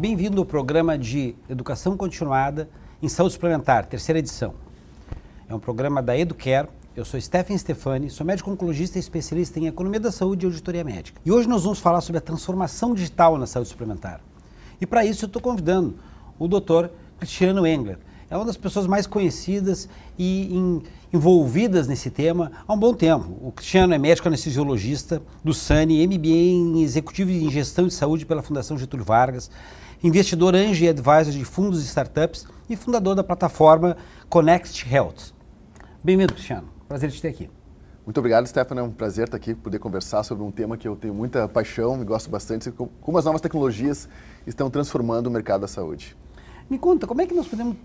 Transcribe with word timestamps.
Bem-vindo 0.00 0.40
ao 0.40 0.44
programa 0.44 0.96
de 0.96 1.34
Educação 1.50 1.96
Continuada 1.96 2.68
em 3.02 3.08
Saúde 3.08 3.32
Suplementar, 3.32 3.84
terceira 3.84 4.20
edição. 4.20 4.54
É 5.48 5.52
um 5.52 5.58
programa 5.58 6.00
da 6.00 6.16
Educare. 6.16 6.68
Eu 6.94 7.04
sou 7.04 7.20
Stephen 7.20 7.58
Stefani, 7.58 8.08
sou 8.08 8.24
médico 8.24 8.48
oncologista 8.48 8.96
e 8.96 9.00
especialista 9.00 9.58
em 9.58 9.66
economia 9.66 9.98
da 9.98 10.12
saúde 10.12 10.44
e 10.44 10.46
auditoria 10.46 10.84
médica. 10.84 11.20
E 11.26 11.32
hoje 11.32 11.48
nós 11.48 11.64
vamos 11.64 11.80
falar 11.80 12.00
sobre 12.00 12.18
a 12.18 12.20
transformação 12.20 12.94
digital 12.94 13.36
na 13.36 13.44
saúde 13.44 13.70
suplementar. 13.70 14.20
E 14.80 14.86
para 14.86 15.04
isso 15.04 15.24
eu 15.24 15.26
estou 15.26 15.42
convidando 15.42 15.96
o 16.38 16.46
Dr. 16.46 16.90
Cristiano 17.18 17.66
Engler. 17.66 17.98
É 18.30 18.36
uma 18.36 18.44
das 18.44 18.58
pessoas 18.58 18.86
mais 18.86 19.06
conhecidas 19.06 19.88
e 20.18 20.54
em, 20.54 20.82
envolvidas 21.12 21.88
nesse 21.88 22.10
tema 22.10 22.52
há 22.68 22.72
um 22.74 22.78
bom 22.78 22.92
tempo. 22.92 23.36
O 23.40 23.50
Cristiano 23.50 23.94
é 23.94 23.98
médico 23.98 24.28
anestesiologista 24.28 25.22
do 25.42 25.54
SANI, 25.54 26.06
MBA 26.06 26.28
em 26.28 26.82
Executivo 26.82 27.30
em 27.30 27.50
Gestão 27.50 27.88
de 27.88 27.94
Saúde 27.94 28.26
pela 28.26 28.42
Fundação 28.42 28.76
Getúlio 28.76 29.04
Vargas, 29.04 29.50
investidor 30.02 30.54
anjo 30.54 30.84
e 30.84 30.88
advisor 30.88 31.32
de 31.32 31.44
fundos 31.44 31.82
e 31.82 31.86
startups 31.86 32.46
e 32.70 32.76
fundador 32.76 33.14
da 33.14 33.24
plataforma 33.24 33.96
Connect 34.28 34.86
Health. 34.92 35.34
Bem-vindo, 36.02 36.34
Cristiano. 36.34 36.68
Prazer 36.86 37.10
te 37.10 37.20
ter 37.20 37.28
aqui. 37.28 37.50
Muito 38.06 38.18
obrigado, 38.18 38.46
Stefano. 38.46 38.80
É 38.80 38.84
um 38.84 38.90
prazer 38.90 39.24
estar 39.24 39.36
aqui, 39.36 39.54
poder 39.54 39.78
conversar 39.78 40.22
sobre 40.22 40.44
um 40.44 40.50
tema 40.50 40.76
que 40.76 40.86
eu 40.86 40.94
tenho 40.94 41.12
muita 41.12 41.48
paixão 41.48 42.00
e 42.00 42.04
gosto 42.04 42.30
bastante, 42.30 42.70
como 42.70 43.18
as 43.18 43.24
novas 43.24 43.40
tecnologias 43.40 44.08
estão 44.46 44.70
transformando 44.70 45.26
o 45.26 45.30
mercado 45.30 45.62
da 45.62 45.68
saúde. 45.68 46.16
Me 46.70 46.78
conta, 46.78 47.06
como 47.06 47.20
é 47.20 47.26
que 47.26 47.34
nós 47.34 47.48
podemos 47.48 47.76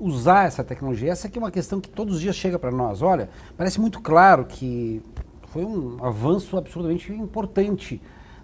usar 0.00 0.46
essa 0.46 0.64
tecnologia? 0.64 1.12
Essa 1.12 1.26
aqui 1.26 1.38
é 1.38 1.40
uma 1.40 1.50
questão 1.50 1.80
que 1.80 1.88
todos 1.88 2.14
os 2.14 2.20
dias 2.20 2.34
chega 2.34 2.58
para 2.58 2.70
nós. 2.70 3.02
Olha, 3.02 3.28
parece 3.56 3.80
muito 3.80 4.00
claro 4.00 4.46
que 4.46 5.02
foi 5.48 5.64
um 5.64 6.02
avanço 6.02 6.56
absolutamente 6.56 7.12
importante 7.12 8.00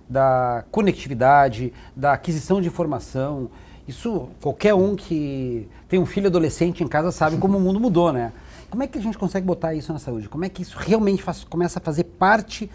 da 0.08 0.64
conectividade, 0.70 1.72
da 1.94 2.12
aquisição 2.12 2.60
de 2.60 2.69
informação. 2.69 3.50
Isso 3.86 4.28
qualquer 4.41 4.74
um 4.74 4.97
que 4.97 5.69
tem 5.88 5.98
um 5.98 6.06
filho 6.06 6.28
adolescente 6.28 6.83
em 6.83 6.88
casa 6.88 7.12
sabe 7.12 7.36
como 7.36 7.58
o 7.58 7.60
mundo 7.60 7.78
mudou, 7.78 8.12
né? 8.12 8.32
Como 8.70 8.82
é 8.82 8.86
que 8.86 8.98
a 8.98 9.00
gente 9.00 9.16
consegue 9.16 9.47
botar 9.47 9.75
isso 9.75 9.92
na 9.92 9.98
saúde? 9.98 10.28
Como 10.28 10.44
é 10.44 10.48
que 10.48 10.62
isso 10.62 10.77
realmente 10.78 11.22
faz, 11.22 11.44
começa 11.44 11.78
a 11.78 11.82
fazer 11.82 12.05
parte 12.05 12.70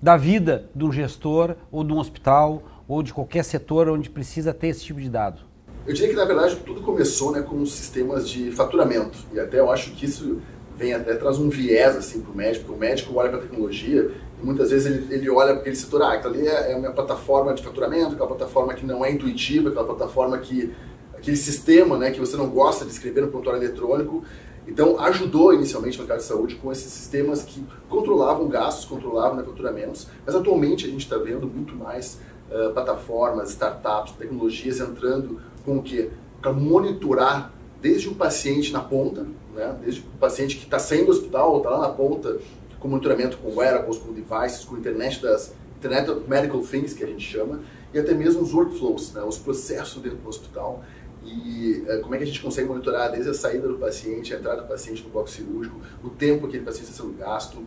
da 0.00 0.16
vida 0.16 0.70
de 0.74 0.84
um 0.84 0.92
gestor 0.92 1.56
ou 1.72 1.82
de 1.82 1.92
um 1.92 1.98
hospital 1.98 2.62
ou 2.86 3.02
de 3.02 3.12
qualquer 3.12 3.44
setor 3.44 3.88
onde 3.88 4.08
precisa 4.08 4.54
ter 4.54 4.68
esse 4.68 4.84
tipo 4.84 5.00
de 5.00 5.08
dado? 5.08 5.40
Eu 5.86 5.94
diria 5.94 6.10
que 6.10 6.16
na 6.16 6.24
verdade 6.24 6.56
tudo 6.56 6.82
começou 6.82 7.32
né, 7.32 7.42
com 7.42 7.64
sistemas 7.66 8.28
de 8.28 8.52
faturamento 8.52 9.18
e 9.32 9.40
até 9.40 9.58
eu 9.58 9.70
acho 9.70 9.92
que 9.92 10.06
isso 10.06 10.40
vem 10.76 10.94
até 10.94 11.14
traz 11.14 11.38
um 11.38 11.48
viés 11.48 11.96
assim 11.96 12.20
para 12.20 12.30
o 12.30 12.36
médico. 12.36 12.72
O 12.72 12.78
médico 12.78 13.14
olha 13.16 13.28
para 13.28 13.38
a 13.38 13.42
tecnologia 13.42 14.10
muitas 14.42 14.70
vezes 14.70 14.86
ele, 14.86 15.14
ele 15.14 15.30
olha 15.30 15.52
para 15.52 15.60
aquele 15.60 15.76
setor, 15.76 16.02
ah, 16.02 16.12
aquilo 16.12 16.34
ali 16.34 16.46
é, 16.46 16.72
é 16.72 16.76
uma 16.76 16.90
plataforma 16.90 17.54
de 17.54 17.62
faturamento, 17.62 18.12
aquela 18.12 18.28
plataforma 18.28 18.74
que 18.74 18.84
não 18.84 19.04
é 19.04 19.12
intuitiva, 19.12 19.68
aquela 19.68 19.84
plataforma 19.84 20.38
que 20.38 20.74
aquele 21.14 21.36
sistema 21.36 21.98
né, 21.98 22.10
que 22.10 22.18
você 22.18 22.36
não 22.36 22.48
gosta 22.48 22.84
de 22.84 22.90
escrever 22.90 23.20
no 23.20 23.28
prontuário 23.28 23.62
eletrônico. 23.62 24.24
Então, 24.66 24.98
ajudou 25.00 25.52
inicialmente 25.52 25.96
o 25.96 26.00
mercado 26.00 26.18
de 26.18 26.24
saúde 26.24 26.54
com 26.56 26.70
esses 26.70 26.92
sistemas 26.92 27.42
que 27.42 27.64
controlavam 27.88 28.48
gastos, 28.48 28.84
controlavam 28.84 29.36
né, 29.36 29.42
faturamentos, 29.42 30.06
mas 30.24 30.34
atualmente 30.34 30.86
a 30.86 30.88
gente 30.88 31.00
está 31.02 31.16
vendo 31.18 31.46
muito 31.46 31.74
mais 31.74 32.20
uh, 32.50 32.72
plataformas, 32.72 33.50
startups, 33.50 34.14
tecnologias 34.14 34.80
entrando 34.80 35.40
com 35.64 35.78
o 35.78 35.82
quê? 35.82 36.10
Para 36.40 36.52
monitorar 36.52 37.52
desde 37.80 38.08
o 38.08 38.14
paciente 38.14 38.72
na 38.72 38.80
ponta, 38.80 39.26
né? 39.54 39.76
desde 39.82 40.00
o 40.00 40.18
paciente 40.18 40.56
que 40.56 40.64
está 40.64 40.78
saindo 40.78 41.06
do 41.06 41.12
hospital, 41.12 41.58
está 41.58 41.70
lá 41.70 41.80
na 41.80 41.88
ponta, 41.88 42.38
com 42.80 42.88
monitoramento 42.88 43.36
com 43.36 43.54
wearables, 43.54 43.98
com 43.98 44.12
devices, 44.12 44.64
com 44.64 44.76
internet 44.76 45.22
das 45.22 45.52
Internet 45.78 46.10
of 46.10 46.28
Medical 46.28 46.60
Things, 46.60 46.92
que 46.92 47.02
a 47.02 47.06
gente 47.06 47.24
chama, 47.24 47.60
e 47.94 47.98
até 47.98 48.12
mesmo 48.12 48.42
os 48.42 48.52
workflows, 48.52 49.14
né? 49.14 49.22
os 49.22 49.38
processos 49.38 50.02
dentro 50.02 50.18
do 50.18 50.28
hospital. 50.28 50.84
E 51.24 51.84
uh, 51.88 52.00
como 52.02 52.14
é 52.14 52.18
que 52.18 52.24
a 52.24 52.26
gente 52.26 52.40
consegue 52.40 52.68
monitorar 52.68 53.10
desde 53.12 53.30
a 53.30 53.34
saída 53.34 53.66
do 53.66 53.78
paciente, 53.78 54.34
a 54.34 54.38
entrada 54.38 54.62
do 54.62 54.68
paciente 54.68 55.02
no 55.02 55.10
bloco 55.10 55.30
cirúrgico, 55.30 55.80
o 56.02 56.10
tempo 56.10 56.42
que 56.42 56.48
aquele 56.48 56.64
paciente 56.64 56.90
está 56.90 57.02
sendo 57.02 57.16
gasto, 57.16 57.64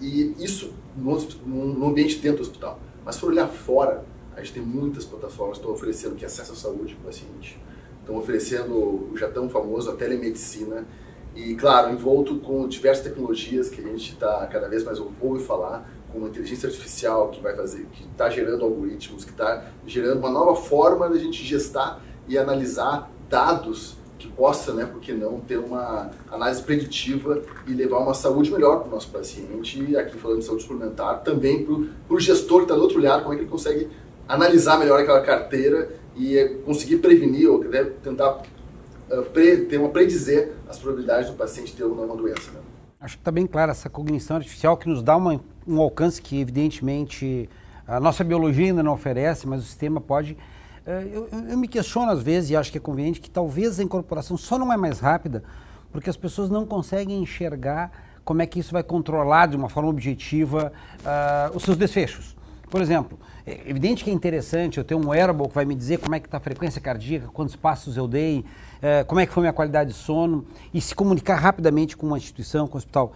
e 0.00 0.34
isso 0.38 0.72
no, 0.96 1.18
no 1.46 1.86
ambiente 1.88 2.18
dentro 2.18 2.38
do 2.38 2.48
hospital. 2.48 2.78
Mas 3.04 3.14
se 3.14 3.20
for 3.20 3.30
olhar 3.30 3.48
fora, 3.48 4.04
a 4.36 4.40
gente 4.40 4.54
tem 4.54 4.62
muitas 4.62 5.04
plataformas 5.04 5.58
que 5.58 5.62
estão 5.62 5.74
oferecendo 5.74 6.14
que 6.14 6.24
acesso 6.24 6.52
à 6.52 6.54
saúde 6.54 6.94
para 6.94 7.02
o 7.02 7.06
paciente. 7.06 7.58
Estão 8.00 8.16
oferecendo 8.16 8.74
o 8.74 9.12
já 9.16 9.28
tão 9.28 9.48
famoso 9.48 9.90
a 9.90 9.96
telemedicina 9.96 10.86
e, 11.38 11.54
claro, 11.54 11.92
envolto 11.92 12.40
com 12.40 12.66
diversas 12.66 13.04
tecnologias 13.04 13.68
que 13.70 13.80
a 13.80 13.84
gente 13.84 14.12
está 14.12 14.44
cada 14.48 14.68
vez 14.68 14.82
mais 14.82 14.98
ouve 14.98 15.44
falar, 15.44 15.88
como 16.12 16.26
inteligência 16.26 16.68
artificial 16.68 17.28
que 17.28 17.40
vai 17.40 17.54
fazer, 17.54 17.86
que 17.92 18.02
está 18.02 18.28
gerando 18.28 18.64
algoritmos, 18.64 19.24
que 19.24 19.30
está 19.30 19.66
gerando 19.86 20.18
uma 20.18 20.30
nova 20.30 20.56
forma 20.56 21.08
de 21.08 21.16
a 21.16 21.20
gente 21.20 21.44
gestar 21.44 22.02
e 22.26 22.36
analisar 22.36 23.08
dados 23.30 23.96
que 24.18 24.26
possa, 24.26 24.74
né, 24.74 24.84
por 24.84 25.00
que 25.00 25.12
não, 25.12 25.38
ter 25.38 25.58
uma 25.58 26.10
análise 26.28 26.60
preditiva 26.60 27.40
e 27.68 27.72
levar 27.72 27.98
uma 27.98 28.14
saúde 28.14 28.50
melhor 28.50 28.80
para 28.80 28.88
o 28.88 28.90
nosso 28.90 29.08
paciente. 29.10 29.80
E 29.88 29.96
aqui 29.96 30.18
falando 30.18 30.40
de 30.40 30.44
saúde 30.44 30.62
suplementar, 30.62 31.22
também 31.22 31.64
para 31.64 32.16
o 32.16 32.18
gestor 32.18 32.58
que 32.58 32.64
está 32.64 32.74
do 32.74 32.82
outro 32.82 33.00
lado, 33.00 33.22
como 33.22 33.34
é 33.34 33.36
que 33.36 33.42
ele 33.44 33.50
consegue 33.50 33.88
analisar 34.26 34.76
melhor 34.76 34.98
aquela 34.98 35.20
carteira 35.20 35.88
e 36.16 36.36
eh, 36.36 36.48
conseguir 36.64 36.96
prevenir 36.96 37.48
ou 37.48 37.62
né, 37.62 37.84
tentar 38.02 38.42
pre, 39.32 39.64
ter 39.66 39.78
uma 39.78 39.88
predizer 39.88 40.52
as 40.68 40.78
probabilidades 40.78 41.30
do 41.30 41.36
paciente 41.36 41.74
ter 41.74 41.84
ou 41.84 41.94
não 41.94 42.04
uma 42.04 42.16
doença. 42.16 42.50
Né? 42.50 42.60
Acho 43.00 43.16
que 43.16 43.20
está 43.20 43.30
bem 43.30 43.46
clara 43.46 43.72
essa 43.72 43.88
cognição 43.88 44.36
artificial 44.36 44.76
que 44.76 44.88
nos 44.88 45.02
dá 45.02 45.16
uma, 45.16 45.40
um 45.66 45.80
alcance 45.80 46.20
que 46.20 46.40
evidentemente 46.40 47.48
a 47.86 47.98
nossa 47.98 48.22
biologia 48.22 48.66
ainda 48.66 48.82
não 48.82 48.92
oferece, 48.92 49.46
mas 49.46 49.62
o 49.62 49.64
sistema 49.64 50.00
pode. 50.00 50.36
Uh, 50.86 50.90
eu, 51.12 51.28
eu, 51.50 51.58
me 51.58 51.68
questiono 51.68 52.10
às 52.10 52.22
vezes 52.22 52.50
e 52.50 52.56
acho 52.56 52.70
que 52.70 52.78
é 52.78 52.80
conveniente 52.80 53.20
que 53.20 53.30
talvez 53.30 53.78
a 53.78 53.82
incorporação 53.82 54.36
só 54.36 54.58
não 54.58 54.72
é 54.72 54.76
mais 54.76 55.00
rápida 55.00 55.42
porque 55.92 56.10
as 56.10 56.16
pessoas 56.16 56.50
não 56.50 56.66
conseguem 56.66 57.22
enxergar 57.22 57.90
como 58.24 58.42
é 58.42 58.46
que 58.46 58.58
isso 58.58 58.72
vai 58.72 58.82
controlar 58.82 59.46
de 59.46 59.56
uma 59.56 59.68
forma 59.68 59.88
objetiva 59.88 60.72
uh, 61.00 61.56
os 61.56 61.62
seus 61.62 61.76
desfechos. 61.76 62.36
Por 62.68 62.82
exemplo, 62.82 63.18
é 63.46 63.70
evidente 63.70 64.04
que 64.04 64.10
é 64.10 64.12
interessante 64.12 64.76
eu 64.76 64.84
ter 64.84 64.94
um 64.94 65.08
wearable 65.08 65.48
que 65.48 65.54
vai 65.54 65.64
me 65.64 65.74
dizer 65.74 65.98
como 65.98 66.14
é 66.14 66.20
que 66.20 66.26
está 66.26 66.36
a 66.36 66.40
frequência 66.40 66.80
cardíaca, 66.80 67.28
quantos 67.28 67.56
passos 67.56 67.96
eu 67.96 68.06
dei, 68.06 68.44
é, 68.80 69.04
como 69.04 69.20
é 69.20 69.26
que 69.26 69.32
foi 69.32 69.42
minha 69.42 69.52
qualidade 69.52 69.92
de 69.92 69.96
sono 69.96 70.46
e 70.72 70.80
se 70.80 70.94
comunicar 70.94 71.36
rapidamente 71.36 71.96
com 71.96 72.06
uma 72.06 72.16
instituição, 72.16 72.66
com 72.66 72.74
o 72.74 72.76
um 72.76 72.78
hospital. 72.78 73.12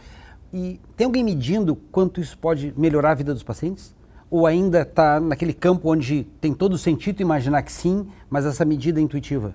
E 0.53 0.81
tem 0.97 1.07
alguém 1.07 1.25
medindo 1.25 1.77
quanto 1.91 2.21
isso 2.21 2.37
pode 2.37 2.75
melhorar 2.77 3.13
a 3.13 3.15
vida 3.15 3.33
dos 3.33 3.43
pacientes? 3.43 3.95
Ou 4.31 4.47
ainda 4.47 4.83
está 4.83 5.21
naquele 5.21 5.53
campo 5.53 5.91
onde 5.91 6.25
tem 6.41 6.53
todo 6.53 6.75
o 6.75 6.79
sentido 6.79 7.21
imaginar 7.21 7.63
que 7.63 7.73
sim, 7.73 8.07
mas 8.29 8.45
essa 8.45 8.65
medida 8.65 8.99
é 8.99 9.03
intuitiva? 9.03 9.55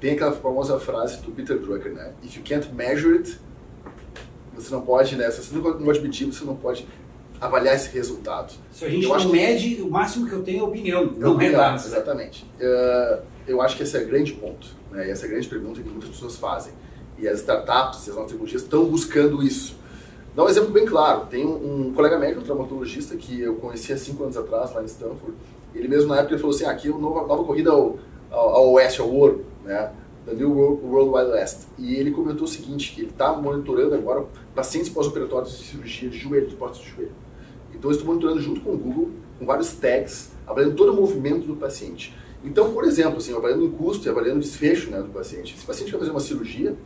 Tem 0.00 0.12
aquela 0.14 0.32
famosa 0.32 0.78
frase 0.78 1.20
do 1.22 1.30
Peter 1.30 1.58
Drucker, 1.58 1.92
né? 1.92 2.12
If 2.22 2.36
you 2.36 2.42
can't 2.44 2.72
measure 2.74 3.18
it, 3.18 3.38
você 4.54 4.74
não 4.74 4.82
pode, 4.82 5.16
né? 5.16 5.30
Se 5.30 5.42
você 5.42 5.54
não 5.54 5.62
pode 5.62 6.00
medir, 6.00 6.26
você 6.26 6.44
não 6.44 6.56
pode 6.56 6.86
avaliar 7.40 7.74
esse 7.74 7.88
resultado. 7.90 8.52
Se 8.70 8.84
a 8.84 8.88
gente 8.88 9.04
eu 9.04 9.18
não 9.18 9.28
mede, 9.28 9.76
que... 9.76 9.82
o 9.82 9.90
máximo 9.90 10.28
que 10.28 10.32
eu 10.32 10.42
tenho 10.42 10.60
é 10.60 10.62
opinião, 10.62 11.02
é 11.02 11.04
não 11.04 11.34
opinião, 11.34 11.38
relatos. 11.38 11.86
Exatamente. 11.86 12.44
Uh, 12.60 13.22
eu 13.46 13.60
acho 13.60 13.76
que 13.76 13.82
esse 13.82 13.96
é 13.96 14.02
o 14.02 14.06
grande 14.06 14.32
ponto, 14.34 14.68
né? 14.90 15.08
e 15.08 15.10
essa 15.10 15.26
é 15.26 15.28
a 15.28 15.30
grande 15.32 15.48
pergunta 15.48 15.80
que 15.80 15.88
muitas 15.88 16.10
pessoas 16.10 16.36
fazem. 16.36 16.72
E 17.18 17.28
as 17.28 17.40
startups, 17.40 18.08
as 18.08 18.14
novas 18.14 18.30
tecnologias 18.30 18.62
estão 18.62 18.84
buscando 18.84 19.42
isso. 19.42 19.76
Dá 20.34 20.44
um 20.44 20.48
exemplo 20.48 20.70
bem 20.70 20.86
claro. 20.86 21.26
Tem 21.26 21.44
um, 21.44 21.88
um 21.88 21.92
colega 21.92 22.18
médico, 22.18 22.40
um 22.40 22.44
traumatologista, 22.44 23.16
que 23.16 23.40
eu 23.40 23.56
conheci 23.56 23.92
há 23.92 23.98
cinco 23.98 24.24
anos 24.24 24.36
atrás, 24.36 24.72
lá 24.72 24.82
em 24.82 24.86
Stanford. 24.86 25.34
Ele 25.74 25.88
mesmo, 25.88 26.08
na 26.08 26.16
época, 26.16 26.34
ele 26.34 26.40
falou 26.40 26.54
assim, 26.54 26.64
ah, 26.64 26.70
aqui 26.70 26.88
é 26.88 26.90
uma 26.90 27.00
nova, 27.00 27.26
nova 27.26 27.44
corrida 27.44 27.70
ao, 27.70 27.98
ao, 28.30 28.48
ao 28.48 28.72
oeste, 28.72 29.00
ao 29.00 29.10
ouro, 29.10 29.44
né? 29.64 29.92
New 30.26 30.56
World, 30.56 30.86
World 30.86 31.10
Wide 31.10 31.30
West. 31.32 31.66
E 31.78 31.94
ele 31.94 32.12
comentou 32.12 32.44
o 32.44 32.48
seguinte, 32.48 32.94
que 32.94 33.02
ele 33.02 33.10
está 33.10 33.32
monitorando 33.32 33.94
agora 33.94 34.24
pacientes 34.54 34.88
pós-operatórios 34.88 35.58
de 35.58 35.64
cirurgia 35.64 36.08
de 36.08 36.18
joelho, 36.18 36.46
de 36.46 36.56
porte 36.56 36.82
de 36.82 36.88
joelho. 36.88 37.12
Então, 37.74 37.90
eu 37.90 37.92
estou 37.92 38.06
monitorando 38.06 38.40
junto 38.40 38.60
com 38.62 38.72
o 38.72 38.78
Google, 38.78 39.10
com 39.38 39.44
vários 39.44 39.72
tags, 39.74 40.31
avaliando 40.46 40.76
todo 40.76 40.92
o 40.92 40.96
movimento 40.96 41.46
do 41.46 41.56
paciente. 41.56 42.14
Então, 42.44 42.72
por 42.72 42.84
exemplo, 42.84 43.18
assim, 43.18 43.34
avaliando 43.34 43.66
o 43.66 43.70
custo 43.72 44.06
e 44.06 44.10
avaliando 44.10 44.38
o 44.38 44.40
desfecho 44.40 44.90
né, 44.90 45.00
do 45.00 45.08
paciente. 45.08 45.56
Se 45.56 45.64
o 45.64 45.66
paciente 45.66 45.90
vai 45.90 46.00
fazer 46.00 46.10
uma 46.10 46.20
cirurgia, 46.20 46.76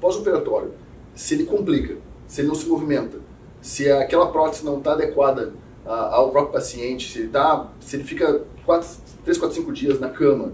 pós-operatório, 0.00 0.72
se 1.14 1.34
ele 1.34 1.44
complica, 1.44 1.96
se 2.26 2.40
ele 2.40 2.48
não 2.48 2.54
se 2.54 2.66
movimenta, 2.66 3.18
se 3.60 3.90
aquela 3.90 4.30
prótese 4.30 4.64
não 4.64 4.78
está 4.78 4.92
adequada 4.92 5.52
ao 5.84 6.30
próprio 6.30 6.52
paciente, 6.52 7.12
se 7.12 7.20
ele, 7.20 7.28
tá, 7.28 7.70
se 7.80 7.96
ele 7.96 8.04
fica 8.04 8.42
4, 8.64 8.88
3, 9.24 9.38
4, 9.38 9.56
5 9.56 9.72
dias 9.72 10.00
na 10.00 10.08
cama, 10.08 10.52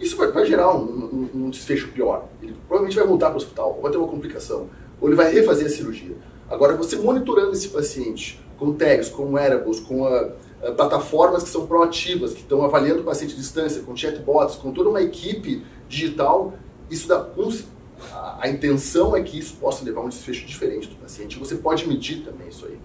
isso 0.00 0.16
vai, 0.16 0.30
vai 0.30 0.44
gerar 0.44 0.74
um, 0.74 0.82
um, 0.82 1.30
um, 1.34 1.50
desfecho 1.50 1.88
pior. 1.88 2.28
Ele 2.40 2.56
provavelmente 2.66 2.96
vai 2.96 3.06
voltar 3.06 3.26
para 3.26 3.34
o 3.34 3.38
hospital, 3.38 3.74
ou 3.76 3.82
vai 3.82 3.90
ter 3.90 3.98
uma 3.98 4.08
complicação, 4.08 4.68
ou 5.00 5.08
ele 5.08 5.16
vai 5.16 5.32
refazer 5.32 5.66
a 5.66 5.70
cirurgia. 5.70 6.16
Agora, 6.48 6.76
você 6.76 6.96
monitorando 6.96 7.52
esse 7.52 7.68
paciente 7.68 8.40
com 8.58 8.72
tags, 8.74 9.08
com 9.08 9.32
wearables, 9.32 9.80
com 9.80 10.06
a, 10.06 10.30
plataformas 10.70 11.42
que 11.42 11.48
são 11.48 11.66
proativas, 11.66 12.32
que 12.32 12.40
estão 12.40 12.64
avaliando 12.64 13.00
o 13.00 13.04
paciente 13.04 13.34
à 13.34 13.36
distância, 13.36 13.82
com 13.82 13.96
chatbots, 13.96 14.56
com 14.56 14.72
toda 14.72 14.88
uma 14.88 15.02
equipe 15.02 15.64
digital, 15.88 16.54
isso 16.88 17.08
dá 17.08 17.26
um, 17.36 17.50
a, 18.12 18.38
a, 18.42 18.48
intenção 18.48 19.16
é 19.16 19.22
que 19.22 19.38
isso 19.38 19.56
possa 19.56 19.84
levar 19.84 20.00
a 20.00 20.04
um 20.04 20.08
desfecho 20.08 20.46
diferente 20.46 20.88
do 20.88 20.96
paciente. 20.96 21.38
Você 21.38 21.56
pode 21.56 21.86
medir 21.88 22.24
também 22.24 22.48
isso 22.48 22.66
aí. 22.66 22.78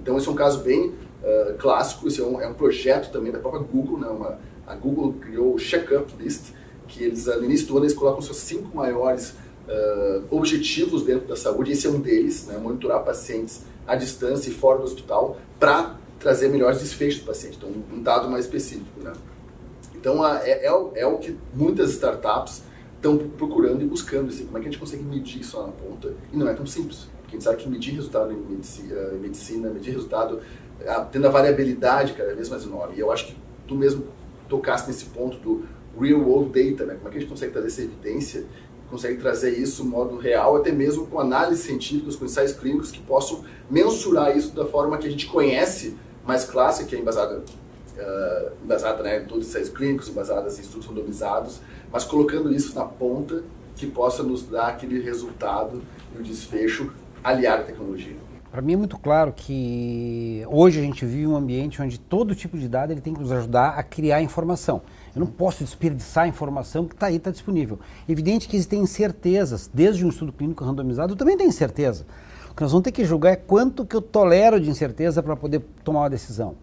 Então 0.00 0.16
esse 0.18 0.28
é 0.28 0.30
um 0.30 0.34
caso 0.34 0.60
bem 0.60 0.88
uh, 0.88 1.54
clássico, 1.58 2.08
esse 2.08 2.20
é 2.20 2.24
um, 2.24 2.40
é 2.40 2.48
um, 2.48 2.54
projeto 2.54 3.10
também 3.12 3.30
da 3.30 3.38
própria 3.38 3.62
Google, 3.62 3.98
né, 3.98 4.08
uma, 4.08 4.38
a 4.66 4.74
Google 4.74 5.14
criou 5.14 5.54
o 5.54 5.58
Checkup 5.58 6.12
List, 6.20 6.52
que 6.88 7.04
eles, 7.04 7.26
no 7.26 7.44
início 7.44 7.68
do 7.68 7.76
ano, 7.76 7.86
eles 7.86 7.96
colocam 7.96 8.20
seus 8.20 8.38
cinco 8.38 8.76
maiores 8.76 9.30
uh, 9.30 10.24
objetivos 10.30 11.04
dentro 11.04 11.28
da 11.28 11.36
saúde, 11.36 11.72
esse 11.72 11.86
é 11.86 11.90
um 11.90 12.00
deles, 12.00 12.46
né, 12.46 12.58
monitorar 12.58 13.04
pacientes 13.04 13.62
à 13.86 13.94
distância 13.94 14.50
e 14.50 14.52
fora 14.52 14.78
do 14.78 14.84
hospital, 14.84 15.38
para 15.58 15.96
trazer 16.22 16.48
melhores 16.48 16.80
desfechos 16.80 17.20
do 17.20 17.26
paciente, 17.26 17.56
então 17.56 17.70
um 17.92 18.02
dado 18.02 18.30
mais 18.30 18.44
específico. 18.44 19.00
Né? 19.00 19.12
Então 19.94 20.26
é, 20.26 20.50
é, 20.50 20.66
é, 20.66 21.06
o 21.06 21.18
que 21.18 21.36
muitas 21.54 21.90
startups 21.90 22.62
estão 22.96 23.18
procurando 23.18 23.82
e 23.82 23.86
buscando, 23.86 24.28
assim, 24.28 24.46
como 24.46 24.58
é 24.58 24.60
que 24.60 24.68
a 24.68 24.70
gente 24.70 24.80
consegue 24.80 25.02
medir 25.02 25.40
isso 25.40 25.58
lá 25.58 25.66
na 25.66 25.72
ponta, 25.72 26.14
e 26.32 26.36
não 26.36 26.48
é 26.48 26.54
tão 26.54 26.64
simples, 26.64 27.08
porque 27.20 27.36
a 27.36 27.38
gente 27.38 27.44
sabe 27.44 27.56
que 27.56 27.68
medir 27.68 27.94
resultado 27.94 28.32
em 28.32 28.36
medicina, 28.36 28.94
em 29.12 29.18
medicina 29.18 29.70
medir 29.70 29.92
resultado, 29.92 30.40
tendo 31.10 31.26
a 31.26 31.30
variabilidade 31.30 32.12
cada 32.12 32.34
vez 32.34 32.48
mais 32.48 32.64
enorme, 32.64 32.94
e 32.96 33.00
eu 33.00 33.10
acho 33.10 33.26
que 33.26 33.36
tu 33.66 33.74
mesmo 33.74 34.06
tocasse 34.48 34.86
nesse 34.86 35.06
ponto 35.06 35.36
do 35.38 35.64
real 35.98 36.20
world 36.20 36.50
data, 36.50 36.86
né? 36.86 36.94
como 36.94 37.08
é 37.08 37.10
que 37.10 37.18
a 37.18 37.20
gente 37.20 37.28
consegue 37.28 37.52
trazer 37.52 37.68
essa 37.68 37.82
evidência 37.82 38.46
consegue 38.92 39.16
trazer 39.16 39.58
isso 39.58 39.82
no 39.82 39.88
modo 39.88 40.18
real, 40.18 40.54
até 40.54 40.70
mesmo 40.70 41.06
com 41.06 41.18
análises 41.18 41.64
científicas, 41.64 42.14
com 42.14 42.26
ensaios 42.26 42.52
clínicos 42.52 42.90
que 42.90 43.00
possam 43.00 43.42
mensurar 43.70 44.36
isso 44.36 44.54
da 44.54 44.66
forma 44.66 44.98
que 44.98 45.06
a 45.06 45.10
gente 45.10 45.26
conhece 45.26 45.96
mais 46.24 46.44
clássica, 46.44 46.94
é 46.94 46.98
embasada, 46.98 47.38
uh, 47.38 48.52
embasada 48.62 49.02
né, 49.02 49.22
em 49.22 49.26
todos 49.26 49.44
os 49.44 49.50
ensaios 49.50 49.68
clínicos, 49.68 50.08
embasadas 50.08 50.58
em 50.58 50.62
estudos 50.62 50.86
randomizados, 50.86 51.60
mas 51.92 52.04
colocando 52.04 52.52
isso 52.54 52.74
na 52.74 52.84
ponta 52.84 53.42
que 53.76 53.86
possa 53.86 54.22
nos 54.22 54.42
dar 54.42 54.68
aquele 54.68 55.00
resultado 55.02 55.82
e 56.14 56.20
o 56.20 56.22
desfecho 56.22 56.92
aliado 57.22 57.62
à 57.62 57.66
tecnologia. 57.66 58.16
Para 58.52 58.60
mim 58.60 58.74
é 58.74 58.76
muito 58.76 58.98
claro 58.98 59.32
que 59.34 60.44
hoje 60.46 60.78
a 60.78 60.82
gente 60.82 61.06
vive 61.06 61.26
um 61.26 61.34
ambiente 61.34 61.80
onde 61.80 61.98
todo 61.98 62.34
tipo 62.34 62.58
de 62.58 62.68
dado 62.68 62.92
ele 62.92 63.00
tem 63.00 63.14
que 63.14 63.20
nos 63.20 63.32
ajudar 63.32 63.70
a 63.78 63.82
criar 63.82 64.20
informação. 64.20 64.82
Eu 65.16 65.20
não 65.20 65.26
posso 65.26 65.64
desperdiçar 65.64 66.24
a 66.24 66.28
informação 66.28 66.86
que 66.86 66.94
está 66.94 67.06
aí, 67.06 67.16
está 67.16 67.30
disponível. 67.30 67.78
Evidente 68.06 68.46
que 68.46 68.54
existem 68.54 68.80
incertezas, 68.80 69.70
desde 69.72 70.04
um 70.04 70.10
estudo 70.10 70.34
clínico 70.34 70.62
randomizado, 70.62 71.16
também 71.16 71.34
tenho 71.34 71.48
incerteza. 71.48 72.04
O 72.52 72.54
que 72.54 72.62
nós 72.62 72.70
vamos 72.70 72.84
ter 72.84 72.92
que 72.92 73.02
julgar 73.02 73.32
é 73.32 73.36
quanto 73.36 73.82
que 73.82 73.96
eu 73.96 74.02
tolero 74.02 74.60
de 74.60 74.68
incerteza 74.68 75.22
para 75.22 75.34
poder 75.34 75.62
tomar 75.82 76.00
uma 76.00 76.10
decisão. 76.10 76.54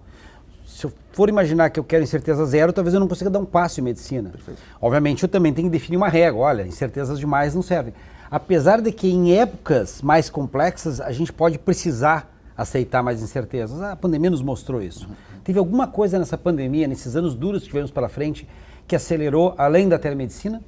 Se 0.67 0.85
eu 0.85 0.93
for 1.13 1.29
imaginar 1.29 1.71
que 1.71 1.79
eu 1.79 1.83
quero 1.83 2.03
incerteza 2.03 2.45
zero, 2.45 2.71
talvez 2.71 2.93
eu 2.93 2.99
não 2.99 3.07
consiga 3.07 3.27
dar 3.27 3.39
um 3.39 3.45
passo 3.45 3.79
em 3.79 3.83
medicina. 3.83 4.29
Perfeito. 4.29 4.61
Obviamente, 4.79 5.23
eu 5.23 5.29
também 5.29 5.51
tenho 5.51 5.67
que 5.67 5.71
definir 5.71 5.97
uma 5.97 6.07
regra. 6.07 6.39
Olha, 6.39 6.61
incertezas 6.61 7.17
demais 7.17 7.55
não 7.55 7.63
servem. 7.63 7.91
Apesar 8.29 8.81
de 8.81 8.91
que 8.91 9.09
em 9.09 9.35
épocas 9.35 10.03
mais 10.03 10.29
complexas 10.29 11.01
a 11.01 11.11
gente 11.11 11.33
pode 11.33 11.57
precisar 11.57 12.31
aceitar 12.55 13.01
mais 13.01 13.23
incertezas. 13.23 13.81
A 13.81 13.95
pandemia 13.95 14.29
nos 14.29 14.43
mostrou 14.43 14.83
isso. 14.83 15.07
Uhum. 15.07 15.15
Teve 15.43 15.57
alguma 15.57 15.87
coisa 15.87 16.19
nessa 16.19 16.37
pandemia, 16.37 16.87
nesses 16.87 17.15
anos 17.15 17.33
duros 17.33 17.63
que 17.63 17.69
tivemos 17.69 17.89
pela 17.89 18.09
frente, 18.09 18.47
que 18.87 18.95
acelerou 18.95 19.55
além 19.57 19.89
da 19.89 19.97
telemedicina? 19.97 20.61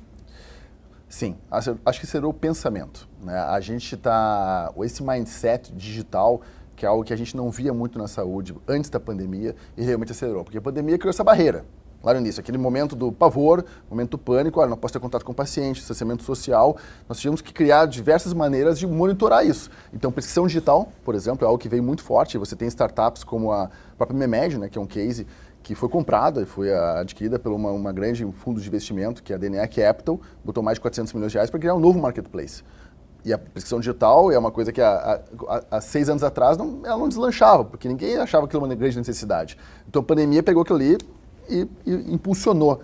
Sim, 1.12 1.36
acho 1.52 2.00
que 2.00 2.06
acelerou 2.06 2.32
o 2.32 2.34
pensamento. 2.34 3.06
Né? 3.22 3.38
A 3.38 3.60
gente 3.60 3.96
está. 3.96 4.72
Esse 4.82 5.04
mindset 5.04 5.70
digital, 5.74 6.42
que 6.74 6.86
é 6.86 6.88
algo 6.88 7.04
que 7.04 7.12
a 7.12 7.18
gente 7.18 7.36
não 7.36 7.52
via 7.52 7.74
muito 7.74 8.00
na 8.00 8.08
saúde 8.08 8.56
antes 8.66 8.90
da 8.90 8.98
pandemia, 8.98 9.54
e 9.76 9.84
realmente 9.84 10.14
acelerou. 10.14 10.46
Porque 10.46 10.58
a 10.58 10.62
pandemia 10.62 10.98
criou 10.98 11.10
essa 11.10 11.22
barreira 11.22 11.66
lá 12.02 12.14
no 12.14 12.20
início, 12.20 12.40
aquele 12.40 12.58
momento 12.58 12.96
do 12.96 13.12
pavor, 13.12 13.64
momento 13.90 14.12
do 14.12 14.18
pânico, 14.18 14.60
olha, 14.60 14.70
não 14.70 14.78
posso 14.78 14.94
ter 14.94 15.00
contato 15.00 15.24
com 15.24 15.34
o 15.34 15.36
paciente, 15.36 15.78
distanciamento 15.78 16.24
social, 16.24 16.76
nós 17.08 17.20
tivemos 17.20 17.42
que 17.42 17.54
criar 17.54 17.86
diversas 17.86 18.34
maneiras 18.34 18.80
de 18.80 18.88
monitorar 18.88 19.46
isso. 19.46 19.70
Então, 19.94 20.12
prescrição 20.12 20.48
digital, 20.48 20.90
por 21.04 21.14
exemplo, 21.14 21.46
é 21.46 21.48
algo 21.48 21.60
que 21.60 21.70
veio 21.70 21.84
muito 21.84 22.04
forte, 22.04 22.38
você 22.38 22.56
tem 22.56 22.68
startups 22.68 23.24
como 23.24 23.52
a 23.52 23.70
própria 23.98 24.18
Memed, 24.18 24.58
né, 24.58 24.70
que 24.70 24.78
é 24.78 24.82
um 24.82 24.88
case 24.88 25.28
que 25.64 25.76
foi 25.76 25.90
comprada 25.90 26.46
foi 26.46 26.74
adquirida 26.74 27.38
por 27.38 27.52
uma, 27.52 27.72
uma 27.72 27.92
grande 27.92 28.26
fundo 28.34 28.60
de 28.60 28.68
investimento, 28.68 29.22
que 29.22 29.32
é 29.32 29.36
a 29.36 29.40
DNA 29.40 29.68
Capital, 29.68 30.20
botou 30.44 30.64
mais 30.64 30.76
de 30.76 30.82
400 30.82 31.14
milhões 31.14 31.32
de 31.32 31.38
reais 31.38 31.50
para 31.50 31.60
criar 31.60 31.76
um 31.76 31.80
novo 31.80 32.00
marketplace. 32.00 32.64
E 33.24 33.32
a 33.32 33.38
prescrição 33.38 33.80
digital 33.80 34.32
é 34.32 34.38
uma 34.38 34.50
coisa 34.50 34.72
que 34.72 34.82
há, 34.82 35.22
seis 35.80 36.10
anos 36.10 36.24
atrás 36.24 36.58
não, 36.58 36.82
ela 36.84 36.98
não 36.98 37.08
deslanchava, 37.08 37.64
porque 37.64 37.88
ninguém 37.88 38.18
achava 38.18 38.46
aquilo 38.46 38.66
uma 38.66 38.74
grande 38.74 38.98
necessidade. 38.98 39.58
Então 39.88 40.02
a 40.02 40.06
pandemia 40.06 40.42
pegou 40.42 40.64
aquilo 40.64 40.80
ali 40.80 40.98
e, 41.48 41.68
e 41.86 42.14
impulsionou. 42.14 42.82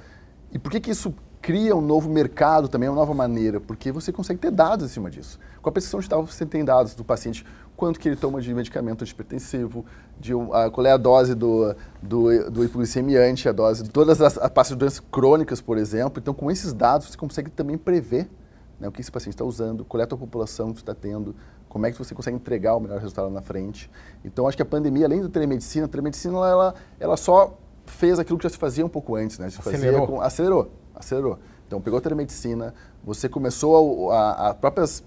E 0.51 0.59
por 0.59 0.71
que, 0.71 0.79
que 0.79 0.91
isso 0.91 1.13
cria 1.41 1.75
um 1.75 1.81
novo 1.81 2.07
mercado 2.07 2.67
também, 2.67 2.87
uma 2.87 2.95
nova 2.95 3.15
maneira? 3.15 3.59
Porque 3.59 3.91
você 3.91 4.11
consegue 4.11 4.39
ter 4.39 4.51
dados 4.51 4.85
em 4.85 4.89
cima 4.89 5.09
disso. 5.09 5.39
Com 5.59 5.69
a 5.69 5.71
prescrição 5.71 5.99
digital, 5.99 6.23
você 6.23 6.45
tem 6.45 6.63
dados 6.63 6.93
do 6.93 7.03
paciente, 7.03 7.43
quanto 7.77 7.99
que 7.99 8.09
ele 8.09 8.15
toma 8.15 8.41
de 8.41 8.51
medicamento 8.53 9.03
antipertensivo, 9.03 9.85
de, 10.19 10.33
a, 10.51 10.69
qual 10.71 10.85
é 10.85 10.91
a 10.91 10.97
dose 10.97 11.35
do, 11.35 11.75
do, 12.01 12.49
do 12.49 12.65
hipoglicemiante, 12.65 13.47
a 13.47 13.51
dose 13.51 13.83
de 13.83 13.89
todas 13.91 14.19
as, 14.19 14.35
as 14.37 14.67
de 14.69 14.75
doenças 14.75 14.99
crônicas, 15.11 15.61
por 15.61 15.77
exemplo. 15.77 16.19
Então, 16.19 16.33
com 16.33 16.49
esses 16.49 16.73
dados, 16.73 17.07
você 17.07 17.15
consegue 17.15 17.51
também 17.51 17.77
prever 17.77 18.27
né, 18.79 18.87
o 18.87 18.91
que 18.91 18.99
esse 18.99 19.11
paciente 19.11 19.35
está 19.35 19.45
usando, 19.45 19.85
qual 19.85 20.01
é 20.01 20.03
a 20.03 20.07
tua 20.07 20.17
população 20.17 20.73
que 20.73 20.79
está 20.79 20.95
tendo, 20.95 21.35
como 21.69 21.85
é 21.85 21.91
que 21.91 21.97
você 21.99 22.15
consegue 22.15 22.35
entregar 22.35 22.75
o 22.75 22.79
melhor 22.79 22.99
resultado 22.99 23.29
na 23.29 23.43
frente. 23.43 23.91
Então, 24.25 24.47
acho 24.47 24.57
que 24.57 24.63
a 24.63 24.65
pandemia, 24.65 25.05
além 25.05 25.21
da 25.21 25.29
telemedicina, 25.29 25.85
a 25.85 25.87
telemedicina, 25.87 26.35
ela, 26.37 26.73
ela 26.99 27.15
só 27.15 27.55
fez 27.85 28.17
aquilo 28.17 28.39
que 28.39 28.43
já 28.43 28.49
se 28.49 28.57
fazia 28.57 28.83
um 28.83 28.89
pouco 28.89 29.15
antes, 29.15 29.37
né? 29.37 29.51
Se 29.51 29.59
acelerou. 29.59 30.07
Com, 30.07 30.19
acelerou, 30.19 30.71
acelerou. 30.95 31.37
Então, 31.67 31.79
pegou 31.79 31.99
a 31.99 32.01
telemedicina, 32.01 32.73
você 33.03 33.29
começou 33.29 34.11
a, 34.11 34.17
a, 34.17 34.49
a 34.49 34.53
próprias 34.55 35.03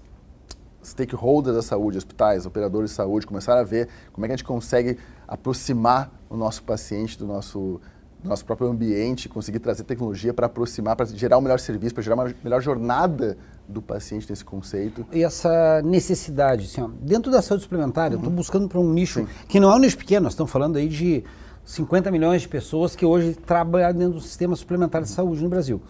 stakeholders 0.83 1.55
da 1.55 1.61
saúde, 1.61 1.97
hospitais, 1.97 2.45
operadores 2.45 2.91
de 2.91 2.95
saúde, 2.95 3.25
começaram 3.25 3.61
a 3.61 3.63
ver 3.63 3.87
como 4.11 4.25
é 4.25 4.27
que 4.27 4.33
a 4.33 4.35
gente 4.37 4.45
consegue 4.45 4.97
aproximar 5.27 6.11
o 6.29 6.35
nosso 6.35 6.63
paciente 6.63 7.17
do 7.17 7.25
nosso, 7.25 7.79
do 8.21 8.29
nosso 8.29 8.45
próprio 8.45 8.69
ambiente, 8.69 9.29
conseguir 9.29 9.59
trazer 9.59 9.83
tecnologia 9.83 10.33
para 10.33 10.47
aproximar, 10.47 10.95
para 10.95 11.05
gerar 11.05 11.37
um 11.37 11.41
melhor 11.41 11.59
serviço, 11.59 11.93
para 11.93 12.03
gerar 12.03 12.15
uma 12.15 12.33
melhor 12.43 12.61
jornada 12.61 13.37
do 13.67 13.81
paciente 13.81 14.29
nesse 14.29 14.43
conceito. 14.43 15.05
E 15.11 15.23
essa 15.23 15.81
necessidade, 15.83 16.65
assim, 16.65 16.81
ó, 16.81 16.89
dentro 17.01 17.31
da 17.31 17.41
saúde 17.41 17.63
suplementar, 17.63 18.07
uhum. 18.07 18.13
eu 18.13 18.17
estou 18.17 18.33
buscando 18.33 18.67
para 18.67 18.79
um 18.79 18.91
nicho 18.91 19.21
Sim. 19.21 19.27
que 19.47 19.59
não 19.59 19.71
é 19.71 19.75
um 19.75 19.79
nicho 19.79 19.97
pequeno, 19.97 20.23
nós 20.23 20.33
estamos 20.33 20.51
falando 20.51 20.77
aí 20.77 20.87
de 20.87 21.23
50 21.65 22.11
milhões 22.11 22.41
de 22.41 22.49
pessoas 22.49 22.95
que 22.95 23.05
hoje 23.05 23.33
trabalham 23.33 23.93
dentro 23.93 24.13
do 24.15 24.21
sistema 24.21 24.55
suplementar 24.55 25.01
de 25.01 25.09
saúde 25.09 25.41
no 25.41 25.49
Brasil. 25.49 25.81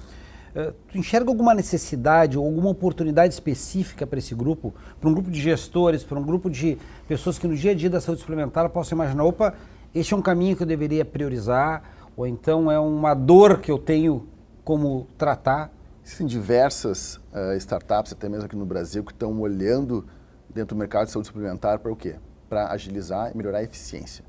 Uh, 0.56 0.74
tu 0.90 0.98
enxerga 0.98 1.30
alguma 1.30 1.54
necessidade 1.54 2.38
ou 2.38 2.46
alguma 2.46 2.70
oportunidade 2.70 3.34
específica 3.34 4.06
para 4.06 4.20
esse 4.20 4.36
grupo, 4.36 4.74
para 5.00 5.10
um 5.10 5.14
grupo 5.14 5.32
de 5.32 5.40
gestores, 5.40 6.04
para 6.04 6.20
um 6.20 6.24
grupo 6.24 6.50
de 6.50 6.78
pessoas 7.08 7.40
que 7.40 7.48
no 7.48 7.56
dia 7.56 7.72
a 7.72 7.76
dia 7.76 7.90
da 7.90 8.02
saúde 8.02 8.22
suplementar 8.22 8.70
possam 8.70 8.98
imaginar, 8.98 9.24
opa, 9.24 9.54
este 9.96 10.14
é 10.14 10.18
um 10.18 10.22
caminho 10.22 10.56
que 10.56 10.64
eu 10.64 10.68
deveria 10.68 11.06
priorizar, 11.06 11.84
ou 12.18 12.28
então 12.28 12.70
é 12.70 12.80
uma 12.80 13.14
dor 13.14 13.60
que 13.60 13.72
eu 13.72 13.78
tenho 13.78 14.28
como 14.64 15.08
tratar? 15.18 15.72
Existem 16.04 16.28
diversas 16.28 17.16
uh, 17.16 17.56
startups, 17.58 18.12
até 18.12 18.28
mesmo 18.28 18.46
aqui 18.46 18.56
no 18.56 18.66
Brasil, 18.66 19.04
que 19.04 19.12
estão 19.12 19.40
olhando 19.40 20.06
dentro 20.50 20.76
do 20.76 20.80
mercado 20.80 21.06
de 21.06 21.12
saúde 21.12 21.28
suplementar 21.28 21.80
para 21.80 21.92
o 21.92 21.96
quê? 21.96 22.16
Para 22.50 22.72
agilizar 22.72 23.32
e 23.32 23.38
melhorar 23.38 23.60
a 23.60 23.64
eficiência. 23.64 24.26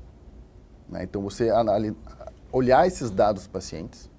Né? 0.89 1.03
Então, 1.03 1.21
você 1.21 1.49
olhar 2.51 2.87
esses 2.87 3.09
dados 3.09 3.43
dos 3.43 3.47
pacientes, 3.47 4.09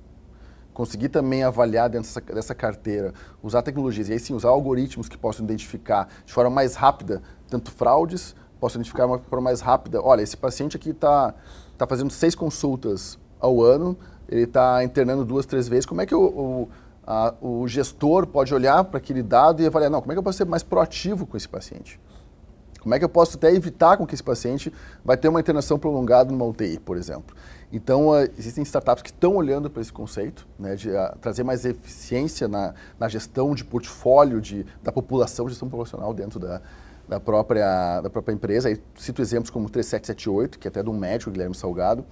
conseguir 0.74 1.08
também 1.08 1.44
avaliar 1.44 1.88
dentro 1.88 2.08
dessa, 2.08 2.20
dessa, 2.20 2.54
carteira, 2.54 3.14
usar 3.42 3.62
tecnologias, 3.62 4.08
e 4.08 4.12
aí 4.12 4.18
sim, 4.18 4.34
usar 4.34 4.48
algoritmos 4.48 5.08
que 5.08 5.16
possam 5.16 5.44
identificar 5.44 6.08
de 6.26 6.32
forma 6.32 6.50
mais 6.50 6.74
rápida, 6.74 7.22
tanto 7.48 7.70
fraudes, 7.70 8.34
possam 8.60 8.80
identificar 8.80 9.06
de 9.06 9.12
uma 9.12 9.18
forma 9.20 9.44
mais 9.44 9.60
rápida, 9.60 10.02
olha, 10.02 10.20
esse 10.20 10.36
paciente 10.36 10.76
aqui 10.76 10.90
está 10.90 11.32
tá 11.78 11.86
fazendo 11.86 12.10
seis 12.10 12.34
consultas 12.34 13.18
ao 13.38 13.62
ano, 13.62 13.96
ele 14.28 14.42
está 14.42 14.82
internando 14.82 15.24
duas, 15.24 15.46
três 15.46 15.68
vezes, 15.68 15.86
como 15.86 16.00
é 16.00 16.06
que 16.06 16.14
o, 16.14 16.22
o, 16.22 16.68
a, 17.06 17.34
o 17.40 17.68
gestor 17.68 18.26
pode 18.26 18.52
olhar 18.52 18.82
para 18.84 18.98
aquele 18.98 19.22
dado 19.22 19.62
e 19.62 19.66
avaliar, 19.66 19.90
não, 19.90 20.00
como 20.00 20.12
é 20.12 20.14
que 20.16 20.18
eu 20.18 20.22
posso 20.24 20.38
ser 20.38 20.44
mais 20.44 20.64
proativo 20.64 21.24
com 21.24 21.36
esse 21.36 21.48
paciente? 21.48 22.00
Como 22.84 22.94
é 22.94 22.98
que 22.98 23.04
eu 23.04 23.08
posso 23.08 23.38
até 23.38 23.50
evitar 23.50 23.96
com 23.96 24.06
que 24.06 24.14
esse 24.14 24.22
paciente 24.22 24.70
vai 25.02 25.16
ter 25.16 25.28
uma 25.28 25.40
internação 25.40 25.78
prolongada 25.78 26.30
numa 26.30 26.44
UTI, 26.44 26.78
por 26.78 26.98
exemplo? 26.98 27.34
Então, 27.72 28.10
uh, 28.10 28.28
existem 28.38 28.62
startups 28.62 29.02
que 29.02 29.08
estão 29.08 29.36
olhando 29.36 29.70
para 29.70 29.80
esse 29.80 29.90
conceito, 29.92 30.46
né, 30.58 30.76
de 30.76 30.90
uh, 30.90 31.16
trazer 31.18 31.42
mais 31.44 31.64
eficiência 31.64 32.46
na, 32.46 32.74
na 33.00 33.08
gestão 33.08 33.54
de 33.54 33.64
portfólio 33.64 34.38
de, 34.38 34.66
da 34.82 34.92
população, 34.92 35.48
gestão 35.48 35.66
populacional 35.66 36.12
dentro 36.12 36.38
da, 36.38 36.60
da, 37.08 37.18
própria, 37.18 38.02
da 38.02 38.10
própria 38.10 38.34
empresa. 38.34 38.68
Aí 38.68 38.78
cito 38.96 39.22
exemplos 39.22 39.48
como 39.48 39.66
o 39.66 39.70
3778, 39.70 40.58
que 40.58 40.68
é 40.68 40.70
até 40.70 40.82
de 40.82 40.90
um 40.90 40.96
médico, 40.98 41.30
Guilherme 41.30 41.54
Salgado, 41.54 42.04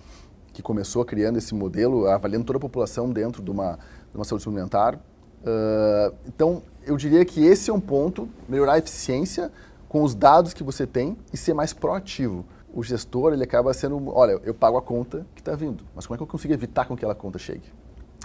que 0.54 0.62
começou 0.62 1.04
criando 1.04 1.36
esse 1.36 1.54
modelo, 1.54 2.06
avaliando 2.06 2.46
toda 2.46 2.56
a 2.56 2.60
população 2.60 3.10
dentro 3.10 3.42
de 3.42 3.50
uma, 3.50 3.78
de 4.10 4.16
uma 4.16 4.24
saúde 4.24 4.42
suplementar. 4.42 4.94
Uh, 4.96 6.14
então, 6.26 6.62
eu 6.86 6.96
diria 6.96 7.24
que 7.26 7.44
esse 7.44 7.70
é 7.70 7.74
um 7.74 7.80
ponto, 7.80 8.26
melhorar 8.48 8.72
a 8.72 8.78
eficiência 8.78 9.52
com 9.92 10.02
os 10.02 10.14
dados 10.14 10.54
que 10.54 10.64
você 10.64 10.86
tem 10.86 11.18
e 11.30 11.36
ser 11.36 11.52
mais 11.52 11.74
proativo. 11.74 12.46
O 12.72 12.82
gestor, 12.82 13.34
ele 13.34 13.44
acaba 13.44 13.74
sendo, 13.74 14.08
olha, 14.08 14.40
eu 14.42 14.54
pago 14.54 14.78
a 14.78 14.80
conta 14.80 15.26
que 15.34 15.42
está 15.42 15.54
vindo, 15.54 15.84
mas 15.94 16.06
como 16.06 16.14
é 16.14 16.16
que 16.16 16.22
eu 16.22 16.26
consigo 16.26 16.54
evitar 16.54 16.86
com 16.86 16.96
que 16.96 17.00
aquela 17.00 17.14
conta 17.14 17.38
chegue? 17.38 17.70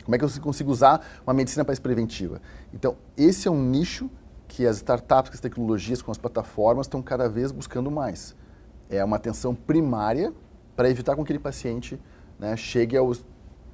Como 0.06 0.16
é 0.16 0.18
que 0.18 0.24
eu 0.24 0.30
consigo 0.42 0.72
usar 0.72 1.06
uma 1.26 1.34
medicina 1.34 1.66
mais 1.66 1.78
preventiva? 1.78 2.42
Então, 2.74 2.96
esse 3.18 3.50
é 3.50 3.52
um 3.52 3.62
nicho 3.62 4.10
que 4.48 4.66
as 4.66 4.78
startups, 4.78 5.34
as 5.34 5.42
tecnologias, 5.42 6.02
com 6.02 6.10
as 6.10 6.18
plataformas 6.18 6.86
estão 6.86 7.02
cada 7.02 7.28
vez 7.28 7.52
buscando 7.52 7.92
mais. 7.92 8.34
É 8.90 9.04
uma 9.04 9.18
atenção 9.18 9.54
primária 9.54 10.34
para 10.74 10.90
evitar 10.90 11.18
com 11.18 11.26
que 11.26 11.34
aquele 11.34 11.40
paciente 11.40 12.00
né, 12.40 12.56
chegue 12.56 12.96
aos 12.96 13.26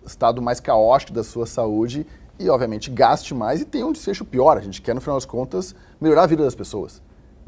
estado 0.03 0.41
mais 0.41 0.59
caótico 0.59 1.13
da 1.13 1.23
sua 1.23 1.45
saúde 1.45 2.07
e, 2.39 2.49
obviamente, 2.49 2.89
gaste 2.89 3.35
mais 3.35 3.61
e 3.61 3.65
tenha 3.65 3.85
um 3.85 3.91
desfecho 3.91 4.25
pior. 4.25 4.57
A 4.57 4.61
gente 4.61 4.81
quer, 4.81 4.95
no 4.95 5.01
final 5.01 5.15
das 5.15 5.25
contas, 5.25 5.75
melhorar 6.01 6.23
a 6.23 6.27
vida 6.27 6.43
das 6.43 6.55
pessoas. 6.55 6.99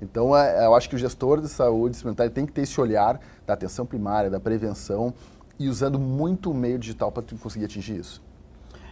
Então, 0.02 0.36
é, 0.36 0.66
eu 0.66 0.76
acho 0.76 0.90
que 0.90 0.96
o 0.96 0.98
gestor 0.98 1.42
de 1.42 1.48
saúde 1.48 1.96
suplementar 1.96 2.30
tem 2.30 2.46
que 2.46 2.52
ter 2.52 2.62
esse 2.62 2.80
olhar 2.80 3.20
da 3.46 3.54
atenção 3.54 3.86
primária, 3.86 4.30
da 4.30 4.40
prevenção 4.40 5.14
e 5.58 5.70
usando 5.70 5.98
muito 5.98 6.52
o 6.52 6.54
meio 6.54 6.78
digital 6.78 7.12
para 7.12 7.24
conseguir 7.42 7.66
atingir 7.66 7.98
isso. 7.98 8.22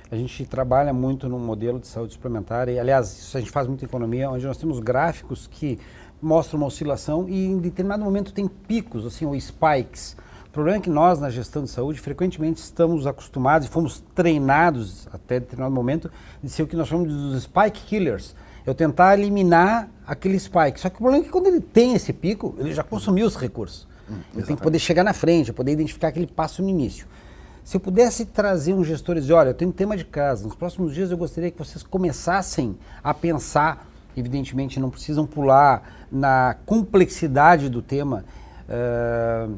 A 0.10 0.16
gente 0.16 0.46
trabalha 0.46 0.94
muito 0.94 1.28
no 1.28 1.40
modelo 1.40 1.80
de 1.80 1.88
saúde 1.88 2.14
suplementar 2.14 2.70
e, 2.70 2.80
aliás, 2.80 3.12
isso 3.18 3.36
a 3.36 3.40
gente 3.40 3.52
faz 3.52 3.68
muita 3.68 3.84
economia, 3.84 4.30
onde 4.30 4.46
nós 4.46 4.58
temos 4.58 4.80
gráficos 4.80 5.48
que 5.48 5.80
mostram 6.22 6.60
uma 6.60 6.68
oscilação 6.68 7.28
e 7.28 7.46
em 7.48 7.58
determinado 7.58 8.04
momento 8.04 8.34
tem 8.34 8.48
picos, 8.48 9.06
assim, 9.06 9.26
ou 9.26 9.36
spikes. 9.40 10.16
O 10.48 10.50
problema 10.54 10.78
é 10.78 10.82
que 10.82 10.90
nós, 10.90 11.20
na 11.20 11.32
gestão 11.32 11.64
de 11.64 11.70
saúde, 11.70 12.00
frequentemente 12.00 12.62
estamos 12.62 13.08
acostumados 13.08 13.68
e 13.68 13.72
fomos 13.72 14.04
treinados 14.14 15.08
até 15.12 15.40
determinado 15.40 15.74
momento 15.74 16.12
de 16.44 16.50
ser 16.50 16.62
o 16.62 16.68
que 16.68 16.76
nós 16.76 16.88
chamamos 16.88 17.12
dos 17.12 17.44
spike 17.44 17.82
killers. 17.82 18.36
Eu 18.66 18.74
tentar 18.74 19.18
eliminar 19.18 19.90
aquele 20.08 20.40
spike. 20.40 20.80
Só 20.80 20.90
que 20.90 20.96
o 20.96 21.00
problema 21.00 21.24
é 21.24 21.26
que 21.26 21.32
quando 21.32 21.48
ele 21.48 21.60
tem 21.60 21.94
esse 21.94 22.14
pico, 22.14 22.56
ele 22.58 22.74
já 22.74 22.84
consumiu 22.84 23.26
os 23.26 23.36
recursos. 23.36 23.88
Hum, 24.10 24.16
ele 24.34 24.44
tem 24.44 24.56
que 24.56 24.62
poder 24.62 24.80
chegar 24.80 25.04
na 25.04 25.14
frente, 25.14 25.52
poder 25.52 25.72
identificar 25.72 26.10
aquele 26.10 26.28
passo 26.28 26.62
no 26.62 26.70
início. 26.70 27.08
Se 27.64 27.78
eu 27.78 27.80
pudesse 27.80 28.26
trazer 28.26 28.74
um 28.74 28.84
gestor 28.84 29.16
e 29.16 29.22
dizer, 29.22 29.34
olha, 29.34 29.50
eu 29.50 29.54
tenho 29.54 29.72
um 29.72 29.74
tema 29.74 29.96
de 29.96 30.04
casa, 30.04 30.46
nos 30.46 30.56
próximos 30.56 30.94
dias 30.94 31.12
eu 31.12 31.18
gostaria 31.18 31.50
que 31.50 31.58
vocês 31.58 31.82
começassem 31.82 32.78
a 33.02 33.14
pensar, 33.14 33.88
evidentemente 34.18 34.80
não 34.82 34.90
precisam 34.90 35.26
pular 35.26 36.06
na 36.12 36.58
complexidade 36.66 37.70
do 37.70 37.82
tema 37.82 38.26
uh, 38.68 39.58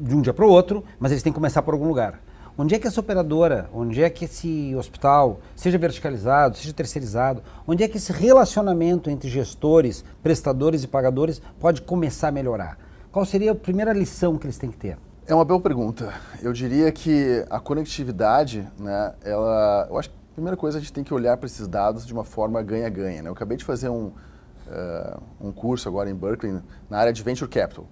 de 0.00 0.16
um 0.16 0.22
dia 0.22 0.32
para 0.32 0.46
o 0.46 0.48
outro, 0.48 0.82
mas 0.98 1.12
eles 1.12 1.22
têm 1.22 1.32
que 1.32 1.36
começar 1.36 1.60
por 1.60 1.74
algum 1.74 1.86
lugar. 1.86 2.18
Onde 2.60 2.74
é 2.74 2.78
que 2.80 2.88
essa 2.88 2.98
operadora, 2.98 3.70
onde 3.72 4.02
é 4.02 4.10
que 4.10 4.24
esse 4.24 4.74
hospital, 4.74 5.38
seja 5.54 5.78
verticalizado, 5.78 6.56
seja 6.56 6.72
terceirizado, 6.72 7.40
onde 7.64 7.84
é 7.84 7.88
que 7.88 7.98
esse 7.98 8.10
relacionamento 8.10 9.08
entre 9.08 9.30
gestores, 9.30 10.04
prestadores 10.24 10.82
e 10.82 10.88
pagadores 10.88 11.40
pode 11.60 11.82
começar 11.82 12.28
a 12.28 12.32
melhorar? 12.32 12.76
Qual 13.12 13.24
seria 13.24 13.52
a 13.52 13.54
primeira 13.54 13.92
lição 13.92 14.36
que 14.36 14.44
eles 14.44 14.58
têm 14.58 14.72
que 14.72 14.76
ter? 14.76 14.98
É 15.24 15.32
uma 15.32 15.44
boa 15.44 15.60
pergunta. 15.60 16.12
Eu 16.42 16.52
diria 16.52 16.90
que 16.90 17.46
a 17.48 17.60
conectividade, 17.60 18.66
né, 18.76 19.14
ela, 19.22 19.86
eu 19.88 19.96
acho 19.96 20.10
que 20.10 20.16
a 20.16 20.34
primeira 20.34 20.56
coisa 20.56 20.78
a 20.78 20.80
gente 20.80 20.92
tem 20.92 21.04
que 21.04 21.14
olhar 21.14 21.36
para 21.36 21.46
esses 21.46 21.68
dados 21.68 22.04
de 22.04 22.12
uma 22.12 22.24
forma 22.24 22.60
ganha-ganha. 22.60 23.22
Né? 23.22 23.28
Eu 23.28 23.34
acabei 23.34 23.56
de 23.56 23.64
fazer 23.64 23.88
um, 23.88 24.06
uh, 24.06 25.22
um 25.40 25.52
curso 25.52 25.88
agora 25.88 26.10
em 26.10 26.14
Berkeley 26.14 26.58
na 26.90 26.98
área 26.98 27.12
de 27.12 27.22
Venture 27.22 27.48
Capital. 27.48 27.86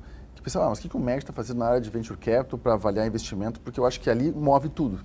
Pensava, 0.47 0.67
ah, 0.67 0.69
mas 0.69 0.79
o 0.79 0.83
que, 0.83 0.89
que 0.89 0.97
o 0.97 1.01
MED 1.01 1.25
está 1.25 1.33
fazendo 1.33 1.59
na 1.59 1.67
área 1.67 1.81
de 1.81 1.91
Venture 1.91 2.17
Capital 2.17 2.57
para 2.57 2.75
avaliar 2.75 3.05
investimento? 3.05 3.59
Porque 3.59 3.81
eu 3.81 3.85
acho 3.85 3.99
que 3.99 4.09
ali 4.09 4.31
move 4.31 4.69
tudo. 4.69 5.01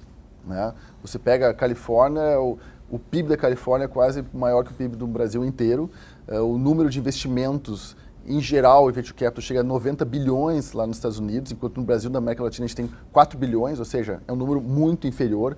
Né? 0.46 0.72
Você 1.02 1.18
pega 1.18 1.50
a 1.50 1.54
Califórnia, 1.56 2.40
o, 2.40 2.60
o 2.88 3.00
PIB 3.00 3.30
da 3.30 3.36
Califórnia 3.36 3.86
é 3.86 3.88
quase 3.88 4.24
maior 4.32 4.64
que 4.64 4.72
o 4.72 4.76
PIB 4.76 4.96
do 4.96 5.08
Brasil 5.08 5.44
inteiro. 5.44 5.90
Uh, 6.28 6.44
o 6.44 6.60
número 6.60 6.92
de 6.92 7.00
investimentos 7.00 7.98
em 8.24 8.40
geral, 8.40 8.86
o 8.86 8.92
venture 8.92 9.16
capital 9.16 9.42
chega 9.42 9.62
a 9.62 9.64
90 9.64 10.06
bilhões 10.06 10.74
lá 10.74 10.86
nos 10.86 10.98
Estados 10.98 11.18
Unidos, 11.18 11.52
enquanto 11.52 11.78
no 11.78 11.84
Brasil, 11.84 12.12
na 12.12 12.20
América 12.20 12.44
Latina, 12.44 12.66
a 12.66 12.68
gente 12.68 12.78
tem 12.78 12.92
4 13.12 13.36
bilhões, 13.36 13.80
ou 13.80 13.86
seja, 13.86 14.22
é 14.28 14.32
um 14.32 14.36
número 14.36 14.62
muito 14.62 15.08
inferior. 15.08 15.58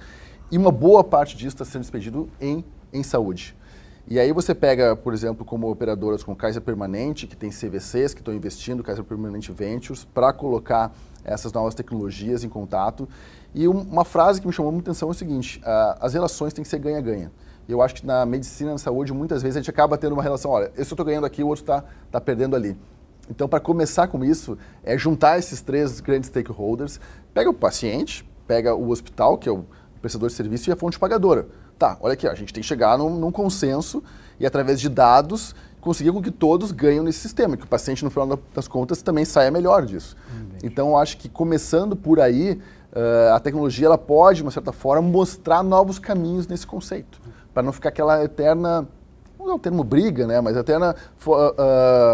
E 0.50 0.58
uma 0.58 0.72
boa 0.72 1.04
parte 1.04 1.36
disso 1.36 1.56
está 1.56 1.66
sendo 1.66 1.82
despedido 1.82 2.30
em, 2.40 2.64
em 2.94 3.04
saúde. 3.04 3.54
E 4.06 4.20
aí 4.20 4.34
você 4.34 4.54
pega, 4.54 4.96
por 4.96 5.14
exemplo, 5.14 5.46
como 5.46 5.70
operadoras 5.70 6.24
como 6.24 6.36
Kaiser 6.36 6.62
Permanente, 6.62 7.26
que 7.26 7.38
tem 7.38 7.50
CVCs, 7.50 8.14
que 8.14 8.20
estão 8.20 8.34
investindo, 8.34 8.84
Kaiser 8.84 9.04
Permanente 9.04 9.52
Ventures, 9.52 10.04
para 10.04 10.34
colocar 10.34 10.94
essas 11.24 11.54
novas 11.54 11.74
tecnologias 11.74 12.44
em 12.44 12.50
contato. 12.50 13.08
E 13.56 13.66
uma 13.66 14.04
frase 14.04 14.42
que 14.42 14.48
me 14.48 14.52
chamou 14.52 14.74
muita 14.74 14.92
atenção 14.92 15.08
é 15.08 15.12
o 15.12 15.16
seguinte, 15.16 15.60
uh, 15.60 15.98
as 16.02 16.14
relações 16.14 16.54
têm 16.54 16.64
que 16.64 16.70
ser 16.70 16.80
ganha-ganha. 16.80 17.32
Eu 17.68 17.82
acho 17.82 17.96
que 17.96 18.06
na 18.06 18.26
medicina, 18.26 18.72
na 18.72 18.78
saúde, 18.78 19.14
muitas 19.14 19.42
vezes 19.42 19.56
a 19.56 19.60
gente 19.62 19.70
acaba 19.70 19.98
tendo 19.98 20.12
uma 20.12 20.24
relação, 20.24 20.52
olha, 20.52 20.70
eu 20.76 20.82
estou 20.82 21.06
ganhando 21.06 21.26
aqui, 21.26 21.42
o 21.42 21.48
outro 21.48 21.64
está 21.64 21.84
tá 22.12 22.20
perdendo 22.20 22.58
ali. 22.58 22.78
Então, 23.30 23.48
para 23.48 23.62
começar 23.62 24.08
com 24.08 24.24
isso, 24.26 24.58
é 24.84 24.98
juntar 24.98 25.40
esses 25.40 25.62
três 25.62 26.02
grandes 26.02 26.28
stakeholders, 26.28 27.00
pega 27.34 27.50
o 27.50 27.54
paciente, 27.54 28.30
pega 28.46 28.76
o 28.76 28.90
hospital, 28.90 29.38
que 29.38 29.48
é 29.48 29.52
o 29.52 29.66
prestador 30.04 30.28
de 30.28 30.36
serviço, 30.36 30.70
e 30.70 30.74
a 30.74 30.76
fonte 30.76 31.00
pagadora. 31.00 31.48
Tá, 31.80 31.98
olha 32.02 32.14
aqui, 32.14 32.28
a 32.28 32.36
gente 32.36 32.54
tem 32.54 32.62
que 32.62 32.68
chegar 32.68 32.98
num, 32.98 33.18
num 33.18 33.32
consenso 33.32 34.04
e, 34.38 34.46
através 34.46 34.80
de 34.80 34.90
dados, 34.90 35.56
conseguir 35.80 36.12
com 36.12 36.22
que 36.22 36.30
todos 36.30 36.72
ganhem 36.72 37.02
nesse 37.02 37.20
sistema, 37.20 37.56
que 37.56 37.64
o 37.64 37.68
paciente, 37.68 38.04
no 38.04 38.12
final 38.12 38.38
das 38.54 38.68
contas, 38.68 39.02
também 39.02 39.24
saia 39.24 39.50
melhor 39.50 39.86
disso. 39.86 40.18
Hum, 40.30 40.58
então, 40.62 40.90
eu 40.90 40.98
acho 40.98 41.18
que 41.18 41.30
começando 41.30 41.96
por 41.96 42.20
aí, 42.20 42.62
uh, 42.92 43.34
a 43.34 43.40
tecnologia 43.40 43.86
ela 43.86 43.98
pode, 43.98 44.38
de 44.38 44.44
uma 44.44 44.52
certa 44.52 44.74
forma, 44.74 45.08
mostrar 45.08 45.64
novos 45.64 45.98
caminhos 45.98 46.48
nesse 46.48 46.68
conceito 46.68 47.22
para 47.54 47.64
não 47.64 47.72
ficar 47.72 47.90
aquela 47.90 48.24
eterna 48.24 48.86
não 49.40 49.52
é 49.52 49.56
o 49.56 49.60
termo 49.60 49.84
briga, 49.84 50.26
né? 50.26 50.40
Mas 50.40 50.56
eterna 50.56 50.96
uh, 51.28 51.32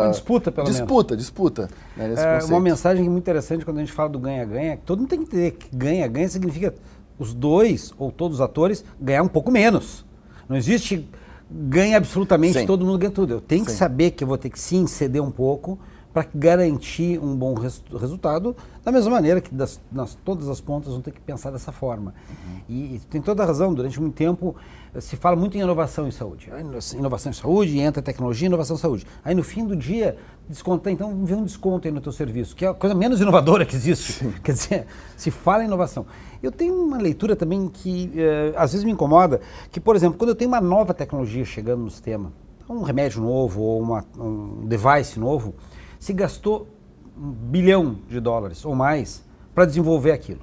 uma 0.03 0.09
disputa 0.09 0.51
pelo 0.51 0.65
disputa, 0.65 1.13
menos. 1.13 1.25
disputa, 1.25 1.69
né, 1.95 2.13
é, 2.17 2.43
uma 2.45 2.59
mensagem 2.59 3.07
muito 3.07 3.23
interessante 3.23 3.63
quando 3.63 3.77
a 3.77 3.81
gente 3.81 3.91
fala 3.91 4.09
do 4.09 4.17
ganha-ganha, 4.17 4.77
que 4.77 4.83
todo 4.83 4.99
mundo 4.99 5.09
tem 5.09 5.19
que 5.19 5.25
entender 5.25 5.51
que 5.51 5.75
ganha-ganha 5.75 6.27
significa 6.27 6.73
os 7.19 7.33
dois 7.33 7.93
ou 7.99 8.11
todos 8.11 8.37
os 8.37 8.41
atores 8.41 8.83
ganhar 8.99 9.21
um 9.21 9.27
pouco 9.27 9.51
menos. 9.51 10.05
Não 10.47 10.57
existe 10.57 11.07
ganha 11.51 11.97
absolutamente 11.97 12.59
sim. 12.59 12.65
todo 12.65 12.85
mundo 12.85 12.97
ganha 12.97 13.11
tudo. 13.11 13.33
Eu 13.33 13.41
tenho 13.41 13.61
sim. 13.61 13.65
que 13.67 13.71
saber 13.73 14.11
que 14.11 14.23
eu 14.23 14.27
vou 14.27 14.37
ter 14.37 14.49
que 14.49 14.59
sim 14.59 14.87
ceder 14.87 15.21
um 15.21 15.31
pouco 15.31 15.77
para 16.13 16.27
garantir 16.33 17.19
um 17.19 17.35
bom 17.35 17.53
res 17.53 17.83
resultado, 17.99 18.55
da 18.83 18.91
mesma 18.91 19.11
maneira 19.11 19.39
que 19.39 19.53
das, 19.53 19.79
nas, 19.91 20.15
todas 20.25 20.47
as 20.49 20.59
pontas 20.59 20.91
vão 20.91 21.01
ter 21.01 21.11
que 21.11 21.21
pensar 21.21 21.51
dessa 21.51 21.71
forma. 21.71 22.15
Uhum. 22.29 22.59
E, 22.67 22.95
e, 22.95 22.99
tem 23.09 23.21
toda 23.21 23.43
a 23.43 23.45
razão, 23.45 23.73
durante 23.73 23.99
muito 24.01 24.15
tempo 24.15 24.55
eh, 24.93 24.99
se 24.99 25.15
fala 25.15 25.35
muito 25.35 25.55
em 25.55 25.61
inovação 25.61 26.07
em 26.07 26.11
saúde. 26.11 26.49
Inovação 26.97 27.29
em 27.29 27.33
saúde, 27.33 27.79
entra 27.79 28.01
tecnologia, 28.01 28.47
inovação 28.47 28.75
em 28.75 28.79
saúde. 28.79 29.05
Aí 29.23 29.35
no 29.35 29.43
fim 29.43 29.65
do 29.65 29.75
dia, 29.75 30.17
desconta, 30.47 30.89
então 30.89 31.23
vê 31.23 31.35
um 31.35 31.43
desconto 31.43 31.87
aí 31.87 31.93
no 31.93 32.01
teu 32.01 32.11
serviço, 32.11 32.55
que 32.55 32.65
é 32.65 32.69
a 32.69 32.73
coisa 32.73 32.95
menos 32.95 33.21
inovadora 33.21 33.63
que 33.63 33.75
existe. 33.75 34.13
Sim. 34.13 34.33
Quer 34.43 34.53
dizer, 34.53 34.87
se 35.15 35.29
fala 35.29 35.63
em 35.63 35.67
inovação. 35.67 36.07
Eu 36.41 36.51
tenho 36.51 36.73
uma 36.73 36.97
leitura 36.97 37.35
também 37.35 37.67
que 37.67 38.11
eh, 38.15 38.53
às 38.55 38.71
vezes 38.71 38.83
me 38.83 38.91
incomoda, 38.91 39.41
que, 39.71 39.79
por 39.79 39.95
exemplo, 39.95 40.17
quando 40.17 40.29
eu 40.29 40.35
tenho 40.35 40.49
uma 40.49 40.61
nova 40.61 40.91
tecnologia 40.91 41.45
chegando 41.45 41.83
no 41.83 41.91
sistema, 41.91 42.33
um 42.67 42.81
remédio 42.81 43.21
novo 43.21 43.61
ou 43.61 43.81
uma, 43.81 44.03
um 44.17 44.65
device 44.65 45.19
novo, 45.19 45.53
se 45.99 46.13
gastou 46.13 46.67
um 47.15 47.29
bilhão 47.29 47.97
de 48.07 48.19
dólares 48.19 48.63
ou 48.65 48.73
mais 48.73 49.23
para 49.53 49.65
desenvolver 49.65 50.13
aquilo. 50.13 50.41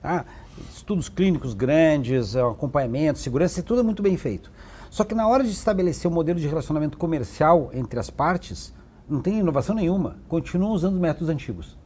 Tá? 0.00 0.24
Estudos 0.72 1.08
clínicos 1.08 1.52
grandes, 1.52 2.34
acompanhamento, 2.34 3.18
segurança, 3.18 3.62
tudo 3.62 3.80
é 3.80 3.82
muito 3.82 4.02
bem 4.02 4.16
feito. 4.16 4.50
Só 4.90 5.04
que 5.04 5.14
na 5.14 5.28
hora 5.28 5.44
de 5.44 5.50
estabelecer 5.50 6.10
o 6.10 6.12
um 6.12 6.14
modelo 6.14 6.40
de 6.40 6.48
relacionamento 6.48 6.96
comercial 6.96 7.70
entre 7.74 8.00
as 8.00 8.08
partes, 8.08 8.72
não 9.08 9.20
tem 9.20 9.38
inovação 9.38 9.74
nenhuma. 9.74 10.16
Continuam 10.26 10.72
usando 10.72 10.94
os 10.94 11.00
métodos 11.00 11.28
antigos. 11.28 11.76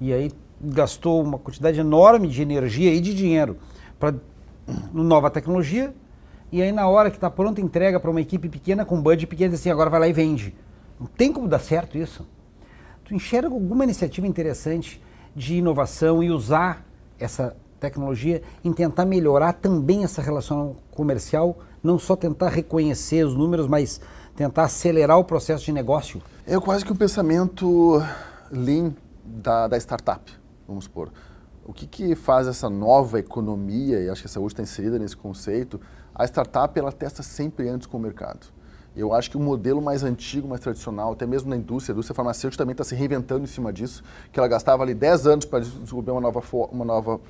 E 0.00 0.12
aí 0.12 0.32
gastou 0.60 1.22
uma 1.22 1.38
quantidade 1.38 1.78
enorme 1.78 2.28
de 2.28 2.40
energia 2.40 2.94
e 2.94 3.00
de 3.00 3.14
dinheiro 3.14 3.58
para 3.98 4.14
nova 4.92 5.30
tecnologia. 5.30 5.94
E 6.50 6.62
aí 6.62 6.72
na 6.72 6.88
hora 6.88 7.10
que 7.10 7.16
está 7.16 7.30
pronta 7.30 7.60
entrega 7.60 8.00
para 8.00 8.10
uma 8.10 8.20
equipe 8.20 8.48
pequena 8.48 8.84
com 8.84 9.00
budget 9.00 9.26
pequeno, 9.26 9.54
assim, 9.54 9.70
agora 9.70 9.90
vai 9.90 10.00
lá 10.00 10.08
e 10.08 10.12
vende. 10.12 10.54
Não 11.00 11.06
tem 11.06 11.32
como 11.32 11.48
dar 11.48 11.60
certo 11.60 11.96
isso. 11.96 12.26
Tu 13.04 13.14
enxerga 13.14 13.48
alguma 13.48 13.84
iniciativa 13.84 14.26
interessante 14.26 15.02
de 15.34 15.56
inovação 15.56 16.22
e 16.22 16.30
usar 16.30 16.84
essa 17.18 17.56
tecnologia 17.80 18.42
em 18.62 18.72
tentar 18.72 19.06
melhorar 19.06 19.54
também 19.54 20.04
essa 20.04 20.20
relação 20.20 20.76
comercial, 20.90 21.58
não 21.82 21.98
só 21.98 22.14
tentar 22.14 22.50
reconhecer 22.50 23.24
os 23.24 23.34
números, 23.34 23.66
mas 23.66 24.00
tentar 24.36 24.64
acelerar 24.64 25.18
o 25.18 25.24
processo 25.24 25.64
de 25.64 25.72
negócio? 25.72 26.20
É 26.46 26.58
quase 26.60 26.84
que 26.84 26.92
um 26.92 26.96
pensamento 26.96 28.02
lean 28.50 28.92
da, 29.24 29.66
da 29.68 29.78
startup, 29.78 30.30
vamos 30.68 30.84
supor. 30.84 31.10
O 31.64 31.72
que, 31.72 31.86
que 31.86 32.14
faz 32.14 32.46
essa 32.46 32.68
nova 32.68 33.18
economia, 33.18 34.00
e 34.00 34.10
acho 34.10 34.22
que 34.22 34.26
a 34.26 34.30
saúde 34.30 34.52
está 34.52 34.62
inserida 34.62 34.98
nesse 34.98 35.16
conceito, 35.16 35.80
a 36.14 36.24
startup 36.26 36.78
ela 36.78 36.92
testa 36.92 37.22
sempre 37.22 37.68
antes 37.68 37.86
com 37.86 37.96
o 37.96 38.00
mercado. 38.00 38.48
Eu 38.96 39.14
acho 39.14 39.30
que 39.30 39.36
o 39.36 39.40
modelo 39.40 39.80
mais 39.80 40.02
antigo, 40.02 40.48
mais 40.48 40.60
tradicional, 40.60 41.12
até 41.12 41.24
mesmo 41.24 41.48
na 41.48 41.56
indústria, 41.56 41.92
a 41.92 41.94
indústria 41.94 42.14
farmacêutica 42.14 42.62
também 42.62 42.72
está 42.72 42.82
se 42.82 42.94
reinventando 42.94 43.44
em 43.44 43.46
cima 43.46 43.72
disso, 43.72 44.02
que 44.32 44.38
ela 44.38 44.48
gastava 44.48 44.82
ali 44.82 44.94
10 44.94 45.26
anos 45.26 45.44
para 45.44 45.60
desenvolver 45.60 46.10
uma 46.10 46.20
nova, 46.20 46.42
uma 46.72 46.84
nova, 46.84 47.20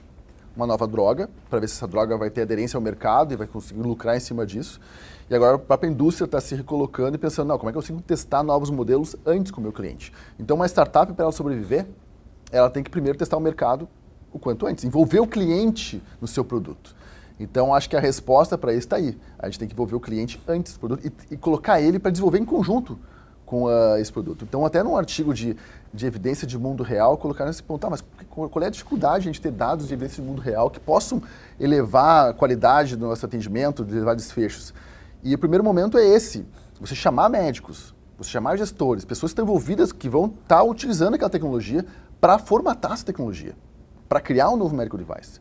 uma 0.57 0.67
nova 0.67 0.87
droga, 0.87 1.29
para 1.51 1.61
ver 1.61 1.69
se 1.69 1.77
essa 1.77 1.87
droga 1.87 2.17
vai 2.17 2.31
ter 2.31 2.43
aderência 2.43 2.79
ao 2.79 2.81
mercado 2.81 3.35
e 3.35 3.37
vai 3.37 3.47
conseguir 3.47 3.83
lucrar 3.83 4.17
em 4.17 4.21
cima 4.21 4.47
disso. 4.47 4.81
E 5.29 5.35
agora 5.35 5.57
a 5.57 5.59
própria 5.59 5.89
indústria 5.89 6.25
está 6.25 6.41
se 6.41 6.55
recolocando 6.55 7.15
e 7.17 7.19
pensando, 7.19 7.49
não, 7.49 7.59
como 7.59 7.69
é 7.69 7.73
que 7.73 7.79
eu 7.79 7.83
consigo 7.83 8.01
testar 8.01 8.43
novos 8.43 8.71
modelos 8.71 9.15
antes 9.27 9.53
com 9.53 9.61
o 9.61 9.63
meu 9.63 9.73
cliente? 9.73 10.13
Então, 10.39 10.57
uma 10.57 10.67
startup, 10.67 11.13
para 11.13 11.25
ela 11.25 11.33
sobreviver, 11.33 11.87
ela 12.51 12.71
tem 12.71 12.83
que 12.83 12.91
primeiro 12.91 13.19
testar 13.19 13.37
o 13.37 13.41
mercado 13.41 13.87
o 14.33 14.39
quanto 14.39 14.67
antes, 14.67 14.85
envolver 14.85 15.21
o 15.21 15.27
cliente 15.27 16.03
no 16.21 16.27
seu 16.27 16.45
produto. 16.45 16.95
Então, 17.41 17.75
acho 17.75 17.89
que 17.89 17.97
a 17.97 18.01
resposta 18.01 18.59
para 18.59 18.73
isso 18.73 18.81
está 18.81 18.97
aí. 18.97 19.17
A 19.39 19.47
gente 19.47 19.59
tem 19.59 19.67
que 19.67 19.73
envolver 19.73 19.95
o 19.97 20.01
cliente 20.01 20.41
antes 20.47 20.75
do 20.75 20.79
produto 20.79 21.07
e, 21.07 21.35
e 21.35 21.37
colocar 21.39 21.81
ele 21.81 21.99
para 21.99 22.11
desenvolver 22.11 22.39
em 22.39 22.45
conjunto 22.45 22.99
com 23.47 23.65
uh, 23.65 23.97
esse 23.99 24.13
produto. 24.13 24.45
Então, 24.45 24.65
até 24.65 24.83
num 24.83 24.95
artigo 24.95 25.33
de, 25.33 25.57
de 25.93 26.07
evidência 26.07 26.47
de 26.47 26.59
mundo 26.59 26.83
real, 26.83 27.17
colocaram 27.17 27.51
esse 27.51 27.63
ponto, 27.63 27.85
ah, 27.87 27.91
mas 27.91 28.05
qual 28.29 28.63
é 28.63 28.67
a 28.67 28.71
dificuldade 28.71 29.25
de 29.25 29.29
a 29.29 29.33
gente 29.33 29.41
ter 29.41 29.51
dados 29.51 29.89
de 29.89 29.95
evidência 29.95 30.23
de 30.23 30.29
mundo 30.29 30.41
real 30.41 30.71
que 30.71 30.79
possam 30.79 31.21
elevar 31.59 32.31
a 32.31 32.33
qualidade 32.35 32.95
do 32.95 33.07
nosso 33.07 33.25
atendimento, 33.25 33.83
levar 33.83 34.15
desfechos? 34.15 34.73
E 35.25 35.35
o 35.35 35.39
primeiro 35.39 35.65
momento 35.65 35.99
é 35.99 36.05
esse, 36.05 36.47
você 36.79 36.95
chamar 36.95 37.29
médicos, 37.29 37.95
você 38.17 38.31
chamar 38.31 38.57
gestores, 38.57 39.05
pessoas 39.05 39.31
que 39.31 39.41
estão 39.41 39.45
envolvidas, 39.45 39.93
que 39.93 40.09
vão 40.09 40.27
estar 40.27 40.59
tá 40.59 40.63
utilizando 40.63 41.15
aquela 41.15 41.31
tecnologia 41.31 41.85
para 42.21 42.39
formatar 42.39 42.93
essa 42.93 43.05
tecnologia, 43.05 43.57
para 44.09 44.21
criar 44.21 44.51
um 44.51 44.57
novo 44.57 44.77
medical 44.77 44.99
device, 44.99 45.41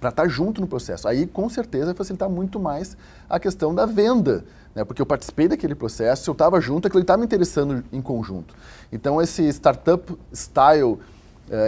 para 0.00 0.08
estar 0.08 0.22
tá 0.22 0.28
junto 0.28 0.60
no 0.60 0.66
processo. 0.66 1.06
Aí, 1.06 1.26
com 1.26 1.48
certeza, 1.48 1.86
vai 1.86 1.94
facilitar 1.94 2.28
muito 2.28 2.58
mais 2.58 2.96
a 3.28 3.38
questão 3.38 3.74
da 3.74 3.84
venda, 3.84 4.44
né? 4.74 4.82
porque 4.82 5.02
eu 5.02 5.06
participei 5.06 5.46
daquele 5.46 5.74
processo, 5.74 6.30
eu 6.30 6.32
estava 6.32 6.60
junto, 6.60 6.88
aquilo 6.88 7.02
estava 7.02 7.18
me 7.18 7.26
interessando 7.26 7.84
em 7.92 8.00
conjunto. 8.00 8.54
Então, 8.90 9.20
esse 9.20 9.46
startup 9.52 10.16
style, 10.32 10.84
uh, 10.92 10.98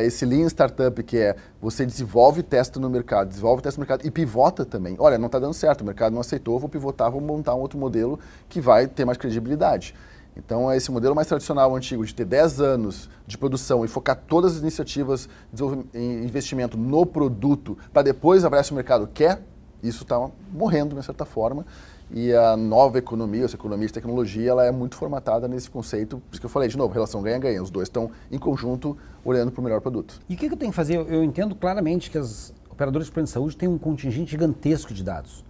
esse 0.02 0.24
lean 0.24 0.46
startup 0.48 1.02
que 1.02 1.18
é 1.18 1.36
você 1.60 1.84
desenvolve, 1.84 2.42
testa 2.42 2.80
no 2.80 2.88
mercado, 2.88 3.28
desenvolve, 3.28 3.62
testa 3.62 3.78
no 3.78 3.82
mercado 3.82 4.06
e 4.06 4.10
pivota 4.10 4.64
também. 4.64 4.96
Olha, 4.98 5.18
não 5.18 5.26
está 5.26 5.38
dando 5.38 5.54
certo, 5.54 5.82
o 5.82 5.84
mercado 5.84 6.14
não 6.14 6.22
aceitou, 6.22 6.58
vou 6.58 6.70
pivotar, 6.70 7.10
vou 7.10 7.20
montar 7.20 7.54
um 7.54 7.60
outro 7.60 7.78
modelo 7.78 8.18
que 8.48 8.60
vai 8.60 8.86
ter 8.86 9.04
mais 9.04 9.18
credibilidade. 9.18 9.94
Então, 10.36 10.72
esse 10.72 10.90
modelo 10.90 11.14
mais 11.14 11.28
tradicional, 11.28 11.74
antigo, 11.76 12.04
de 12.04 12.14
ter 12.14 12.24
10 12.24 12.60
anos 12.60 13.10
de 13.26 13.36
produção 13.36 13.84
e 13.84 13.88
focar 13.88 14.16
todas 14.26 14.56
as 14.56 14.62
iniciativas 14.62 15.28
de 15.52 15.62
investimento 15.94 16.76
no 16.76 17.04
produto 17.04 17.76
para 17.92 18.02
depois 18.02 18.44
avaliar 18.44 18.64
se 18.64 18.72
o 18.72 18.74
mercado 18.74 19.06
quer, 19.12 19.42
isso 19.82 20.04
está 20.04 20.30
morrendo, 20.52 20.90
de 20.90 20.94
uma 20.94 21.02
certa 21.02 21.24
forma. 21.24 21.66
E 22.10 22.32
a 22.32 22.56
nova 22.56 22.98
economia, 22.98 23.44
essa 23.44 23.56
economia 23.56 23.86
de 23.86 23.92
tecnologia, 23.92 24.50
ela 24.50 24.64
é 24.66 24.70
muito 24.70 24.96
formatada 24.96 25.48
nesse 25.48 25.70
conceito. 25.70 26.18
Por 26.18 26.32
isso 26.32 26.40
que 26.40 26.46
eu 26.46 26.50
falei, 26.50 26.68
de 26.68 26.76
novo, 26.76 26.92
relação 26.92 27.22
ganha-ganha. 27.22 27.62
Os 27.62 27.70
dois 27.70 27.88
estão 27.88 28.10
em 28.30 28.38
conjunto 28.38 28.96
olhando 29.24 29.50
para 29.50 29.60
o 29.60 29.64
melhor 29.64 29.80
produto. 29.80 30.20
E 30.28 30.34
o 30.34 30.36
que, 30.36 30.46
que 30.46 30.54
eu 30.54 30.58
tenho 30.58 30.70
que 30.70 30.76
fazer? 30.76 30.96
Eu, 30.96 31.06
eu 31.08 31.24
entendo 31.24 31.54
claramente 31.54 32.10
que 32.10 32.18
as 32.18 32.52
operadoras 32.70 33.06
de 33.06 33.12
plano 33.12 33.26
de 33.26 33.32
saúde 33.32 33.56
têm 33.56 33.68
um 33.68 33.78
contingente 33.78 34.30
gigantesco 34.30 34.92
de 34.92 35.02
dados. 35.02 35.44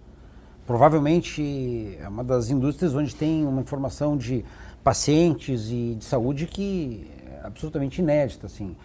Provavelmente 0.65 1.97
é 1.99 2.07
uma 2.07 2.23
das 2.23 2.49
indústrias 2.49 2.95
onde 2.95 3.15
tem 3.15 3.45
uma 3.45 3.61
informação 3.61 4.15
de 4.17 4.45
pacientes 4.83 5.69
e 5.69 5.95
de 5.95 6.05
saúde 6.05 6.45
que 6.45 7.09
é 7.25 7.45
absolutamente 7.45 8.01
inédita. 8.01 8.47
Assim. 8.47 8.75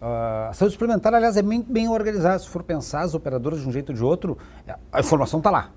Uh, 0.00 0.50
a 0.50 0.52
saúde 0.52 0.72
suplementar, 0.72 1.14
aliás, 1.14 1.36
é 1.36 1.42
bem, 1.42 1.62
bem 1.62 1.88
organizada. 1.88 2.38
Se 2.38 2.48
for 2.48 2.62
pensar, 2.62 3.02
as 3.02 3.14
operadoras 3.14 3.60
de 3.60 3.68
um 3.68 3.72
jeito 3.72 3.90
ou 3.90 3.94
de 3.94 4.04
outro, 4.04 4.38
a 4.92 5.00
informação 5.00 5.38
está 5.38 5.50
lá 5.50 5.72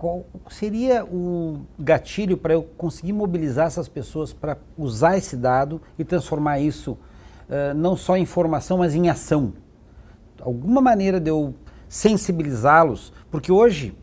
qual 0.00 0.24
seria 0.48 1.04
o 1.04 1.60
gatilho 1.78 2.38
para 2.38 2.54
eu 2.54 2.62
conseguir 2.62 3.12
mobilizar 3.12 3.66
essas 3.66 3.86
pessoas 3.86 4.32
para 4.32 4.56
usar 4.78 5.18
esse 5.18 5.36
dado 5.36 5.78
e 5.98 6.04
transformar 6.06 6.58
isso 6.58 6.92
uh, 6.92 7.74
não 7.76 7.94
só 7.94 8.16
em 8.16 8.22
informação, 8.22 8.78
mas 8.78 8.94
em 8.94 9.10
ação? 9.10 9.52
Alguma 10.40 10.80
maneira 10.80 11.20
de 11.20 11.28
eu 11.28 11.54
sensibilizá-los, 11.86 13.12
porque 13.30 13.52
hoje 13.52 13.94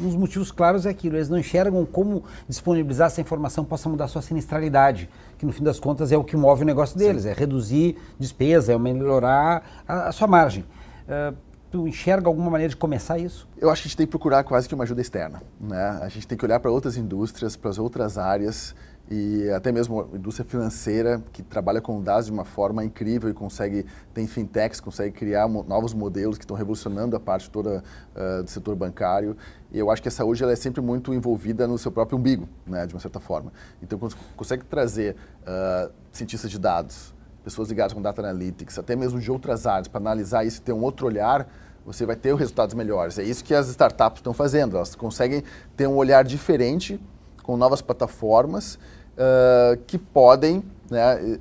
um 0.00 0.06
dos 0.06 0.16
motivos 0.16 0.50
claros 0.50 0.86
é 0.86 0.90
aquilo, 0.90 1.16
eles 1.16 1.28
não 1.28 1.38
enxergam 1.38 1.84
como 1.86 2.24
disponibilizar 2.48 3.06
essa 3.06 3.20
informação 3.20 3.64
possa 3.64 3.88
mudar 3.88 4.08
sua 4.08 4.22
sinistralidade, 4.22 5.08
que 5.38 5.46
no 5.46 5.52
fim 5.52 5.62
das 5.62 5.78
contas 5.78 6.10
é 6.10 6.16
o 6.16 6.24
que 6.24 6.36
move 6.36 6.62
o 6.62 6.66
negócio 6.66 6.98
deles, 6.98 7.22
Sim. 7.22 7.28
é 7.28 7.32
reduzir 7.32 7.96
despesa, 8.18 8.72
é 8.72 8.78
melhorar 8.78 9.84
a, 9.86 10.08
a 10.08 10.12
sua 10.12 10.26
margem. 10.26 10.64
Uh, 11.06 11.36
Tu 11.74 11.88
enxerga 11.88 12.28
alguma 12.28 12.48
maneira 12.48 12.70
de 12.70 12.76
começar 12.76 13.18
isso? 13.18 13.48
Eu 13.58 13.68
acho 13.68 13.82
que 13.82 13.88
a 13.88 13.88
gente 13.88 13.96
tem 13.96 14.06
que 14.06 14.10
procurar 14.12 14.44
quase 14.44 14.68
que 14.68 14.74
uma 14.76 14.84
ajuda 14.84 15.00
externa. 15.00 15.42
Né? 15.60 15.98
A 16.00 16.08
gente 16.08 16.24
tem 16.24 16.38
que 16.38 16.44
olhar 16.44 16.60
para 16.60 16.70
outras 16.70 16.96
indústrias, 16.96 17.56
para 17.56 17.68
as 17.68 17.80
outras 17.80 18.16
áreas 18.16 18.76
e 19.10 19.50
até 19.50 19.70
mesmo 19.70 20.08
a 20.12 20.16
indústria 20.16 20.48
financeira 20.48 21.22
que 21.30 21.42
trabalha 21.42 21.80
com 21.80 22.02
dados 22.02 22.26
de 22.26 22.32
uma 22.32 22.44
forma 22.44 22.82
incrível 22.82 23.28
e 23.28 23.34
consegue, 23.34 23.84
tem 24.14 24.26
fintechs, 24.26 24.80
consegue 24.80 25.12
criar 25.12 25.46
novos 25.46 25.92
modelos 25.92 26.38
que 26.38 26.44
estão 26.44 26.56
revolucionando 26.56 27.14
a 27.14 27.20
parte 27.20 27.50
toda 27.50 27.84
uh, 28.16 28.42
do 28.42 28.48
setor 28.48 28.74
bancário. 28.74 29.36
E 29.70 29.78
eu 29.78 29.90
acho 29.90 30.00
que 30.00 30.08
a 30.08 30.10
saúde 30.10 30.42
ela 30.42 30.52
é 30.52 30.56
sempre 30.56 30.80
muito 30.80 31.12
envolvida 31.12 31.66
no 31.66 31.76
seu 31.76 31.92
próprio 31.92 32.16
umbigo, 32.16 32.48
né, 32.66 32.86
de 32.86 32.94
uma 32.94 33.00
certa 33.00 33.20
forma. 33.20 33.52
Então, 33.82 33.98
quando 33.98 34.16
consegue 34.36 34.64
trazer 34.64 35.16
uh, 35.42 35.92
cientistas 36.10 36.50
de 36.50 36.58
dados, 36.58 37.14
pessoas 37.42 37.68
ligadas 37.68 37.92
com 37.92 38.00
data 38.00 38.22
analytics, 38.22 38.78
até 38.78 38.96
mesmo 38.96 39.20
de 39.20 39.30
outras 39.30 39.66
áreas, 39.66 39.86
para 39.86 40.00
analisar 40.00 40.44
isso 40.44 40.60
e 40.60 40.62
ter 40.62 40.72
um 40.72 40.80
outro 40.80 41.06
olhar, 41.06 41.46
você 41.84 42.06
vai 42.06 42.16
ter 42.16 42.34
resultados 42.34 42.74
melhores. 42.74 43.18
É 43.18 43.22
isso 43.22 43.44
que 43.44 43.54
as 43.54 43.68
startups 43.68 44.20
estão 44.20 44.32
fazendo. 44.32 44.76
Elas 44.76 44.94
conseguem 44.94 45.44
ter 45.76 45.86
um 45.86 45.96
olhar 45.96 46.24
diferente 46.24 46.98
com 47.44 47.56
novas 47.56 47.80
plataformas 47.80 48.74
uh, 49.14 49.76
que 49.86 49.96
podem, 49.96 50.64
né, 50.90 51.38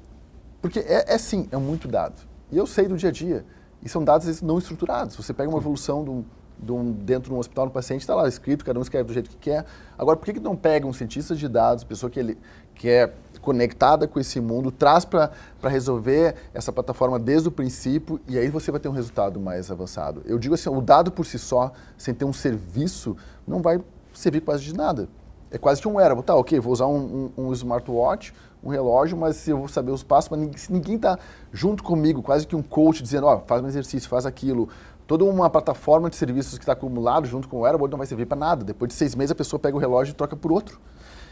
porque 0.61 0.79
é, 0.79 1.15
é 1.15 1.17
sim, 1.17 1.47
é 1.51 1.57
muito 1.57 1.87
dado. 1.87 2.21
E 2.51 2.57
eu 2.57 2.67
sei 2.67 2.87
do 2.87 2.95
dia 2.95 3.09
a 3.09 3.11
dia. 3.11 3.43
E 3.81 3.89
são 3.89 4.03
dados 4.03 4.41
não 4.41 4.59
estruturados. 4.59 5.15
Você 5.15 5.33
pega 5.33 5.49
uma 5.49 5.57
evolução 5.57 6.03
de 6.03 6.09
um, 6.11 6.23
de 6.59 6.71
um, 6.71 6.91
dentro 6.91 7.29
de 7.29 7.35
um 7.35 7.39
hospital, 7.39 7.65
no 7.65 7.71
paciente 7.71 8.01
está 8.01 8.15
lá 8.15 8.27
escrito, 8.27 8.63
cada 8.63 8.79
um 8.79 8.81
escreve 8.81 9.05
do 9.05 9.13
jeito 9.13 9.29
que 9.29 9.35
quer. 9.37 9.65
Agora, 9.97 10.15
por 10.15 10.25
que, 10.25 10.33
que 10.33 10.39
não 10.39 10.55
pega 10.55 10.85
um 10.85 10.93
cientista 10.93 11.35
de 11.35 11.47
dados, 11.49 11.83
pessoa 11.83 12.09
que, 12.09 12.19
ele, 12.19 12.37
que 12.75 12.87
é 12.87 13.11
conectada 13.41 14.07
com 14.07 14.19
esse 14.19 14.39
mundo, 14.39 14.71
traz 14.71 15.03
para 15.03 15.31
resolver 15.63 16.35
essa 16.53 16.71
plataforma 16.71 17.19
desde 17.19 17.49
o 17.49 17.51
princípio 17.51 18.21
e 18.27 18.37
aí 18.37 18.49
você 18.49 18.71
vai 18.71 18.79
ter 18.79 18.87
um 18.87 18.93
resultado 18.93 19.39
mais 19.39 19.69
avançado. 19.69 20.21
Eu 20.25 20.37
digo 20.37 20.55
assim, 20.55 20.69
o 20.69 20.79
dado 20.79 21.11
por 21.11 21.25
si 21.25 21.37
só, 21.37 21.73
sem 21.97 22.13
ter 22.13 22.23
um 22.23 22.33
serviço, 22.33 23.17
não 23.45 23.61
vai 23.61 23.81
servir 24.13 24.41
quase 24.41 24.63
de 24.63 24.73
nada. 24.73 25.09
É 25.53 25.57
quase 25.59 25.79
que 25.79 25.87
um 25.87 25.97
wearable. 25.97 26.23
Tá, 26.23 26.35
ok, 26.35 26.59
vou 26.59 26.73
usar 26.73 26.87
um, 26.87 27.29
um, 27.37 27.45
um 27.45 27.53
smartwatch, 27.53 28.33
um 28.63 28.69
relógio, 28.69 29.15
mas 29.15 29.35
se 29.35 29.51
eu 29.51 29.59
vou 29.59 29.67
saber 29.67 29.91
os 29.91 30.01
passos, 30.01 30.31
mas 30.31 30.61
se 30.61 30.73
ninguém 30.73 30.95
está 30.95 31.19
junto 31.51 31.83
comigo, 31.83 32.23
quase 32.23 32.47
que 32.47 32.55
um 32.55 32.63
coach 32.63 33.03
dizendo, 33.03 33.27
ó, 33.27 33.35
oh, 33.35 33.39
faz 33.45 33.63
um 33.63 33.67
exercício, 33.67 34.09
faz 34.09 34.25
aquilo, 34.25 34.67
toda 35.05 35.23
uma 35.23 35.51
plataforma 35.51 36.09
de 36.09 36.15
serviços 36.15 36.57
que 36.57 36.63
está 36.63 36.73
acumulado 36.73 37.27
junto 37.27 37.47
com 37.47 37.57
o 37.57 37.59
wearable 37.61 37.87
não 37.87 37.99
vai 37.99 38.07
servir 38.07 38.25
para 38.25 38.35
nada. 38.35 38.65
Depois 38.65 38.89
de 38.89 38.95
seis 38.95 39.13
meses 39.13 39.31
a 39.31 39.35
pessoa 39.35 39.59
pega 39.59 39.77
o 39.77 39.79
relógio 39.79 40.13
e 40.13 40.15
troca 40.15 40.35
por 40.35 40.51
outro. 40.51 40.81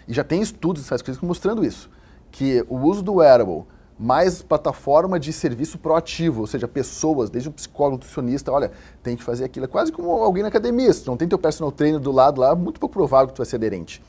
E 0.08 0.14
já 0.14 0.24
tem 0.24 0.40
estudos 0.40 0.84
essas 0.84 1.02
coisas 1.02 1.20
mostrando 1.24 1.66
isso 1.66 1.90
que 2.32 2.64
o 2.70 2.78
uso 2.78 3.02
do 3.02 3.16
wearable 3.16 3.66
mais 4.02 4.42
plataforma 4.42 5.20
de 5.20 5.32
serviço 5.32 5.78
proativo, 5.78 6.42
ou 6.42 6.48
seja, 6.48 6.68
pessoas, 6.68 7.30
desde 7.30 7.50
o 7.50 7.52
psicólogo, 7.52 7.98
nutricionista, 7.98 8.52
olha, 8.52 8.72
tem 9.04 9.16
que 9.16 9.24
fazer 9.24 9.46
aquilo. 9.46 9.66
É 9.66 9.68
quase 9.68 9.92
como 9.92 10.10
alguém 10.10 10.42
na 10.42 10.50
academia, 10.50 10.92
se 10.92 11.06
não 11.06 11.16
tem 11.16 11.28
teu 11.28 11.38
personal 11.38 11.72
trainer 11.72 12.00
do 12.00 12.12
lado 12.12 12.42
lá, 12.42 12.50
é 12.50 12.56
muito 12.56 12.80
pouco 12.80 12.94
provável 12.94 13.28
que 13.28 13.36
tu 13.36 13.38
vai 13.38 13.46
ser 13.46 13.58
aderente. 13.58 14.02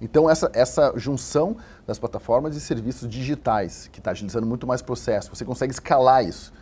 Então, 0.00 0.28
essa, 0.28 0.50
essa 0.52 0.92
junção 0.96 1.56
das 1.86 1.96
plataformas 1.96 2.56
e 2.56 2.60
serviços 2.60 3.08
digitais, 3.08 3.88
que 3.92 4.00
está 4.00 4.10
agilizando 4.10 4.46
muito 4.48 4.66
mais 4.66 4.82
processo, 4.82 5.32
você 5.32 5.44
consegue 5.44 5.72
escalar 5.72 6.24
isso. 6.24 6.52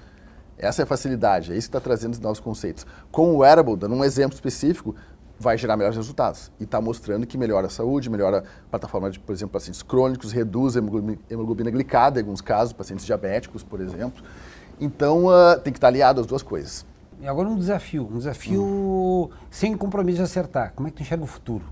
Essa 0.58 0.82
é 0.82 0.84
a 0.84 0.86
facilidade, 0.86 1.52
é 1.52 1.56
isso 1.56 1.68
que 1.68 1.76
está 1.76 1.80
trazendo 1.80 2.12
os 2.12 2.20
novos 2.20 2.38
conceitos. 2.38 2.86
Com 3.10 3.34
o 3.34 3.38
wearable, 3.38 3.76
dando 3.76 3.94
um 3.94 4.04
exemplo 4.04 4.34
específico, 4.34 4.94
vai 5.38 5.58
gerar 5.58 5.76
melhores 5.76 5.96
resultados. 5.96 6.50
E 6.58 6.64
está 6.64 6.80
mostrando 6.80 7.26
que 7.26 7.36
melhora 7.36 7.66
a 7.66 7.70
saúde, 7.70 8.08
melhora 8.08 8.38
a 8.38 8.70
plataforma 8.70 9.10
de, 9.10 9.18
por 9.18 9.32
exemplo, 9.32 9.52
pacientes 9.52 9.82
crônicos, 9.82 10.32
reduz 10.32 10.76
a 10.76 10.80
hemoglobina 11.30 11.70
glicada 11.70 12.20
em 12.20 12.22
alguns 12.22 12.40
casos, 12.40 12.72
pacientes 12.72 13.04
diabéticos, 13.04 13.62
por 13.62 13.80
exemplo. 13.80 14.22
Então, 14.80 15.26
uh, 15.26 15.58
tem 15.62 15.72
que 15.72 15.78
estar 15.78 15.88
aliado 15.88 16.20
às 16.20 16.26
duas 16.26 16.42
coisas. 16.42 16.86
E 17.20 17.26
agora 17.26 17.48
um 17.48 17.56
desafio, 17.56 18.08
um 18.10 18.18
desafio 18.18 18.62
hum. 18.62 19.28
sem 19.50 19.76
compromisso 19.76 20.18
de 20.18 20.24
acertar. 20.24 20.72
Como 20.74 20.88
é 20.88 20.90
que 20.90 20.98
tu 20.98 21.02
enxerga 21.02 21.24
o 21.24 21.26
futuro? 21.26 21.64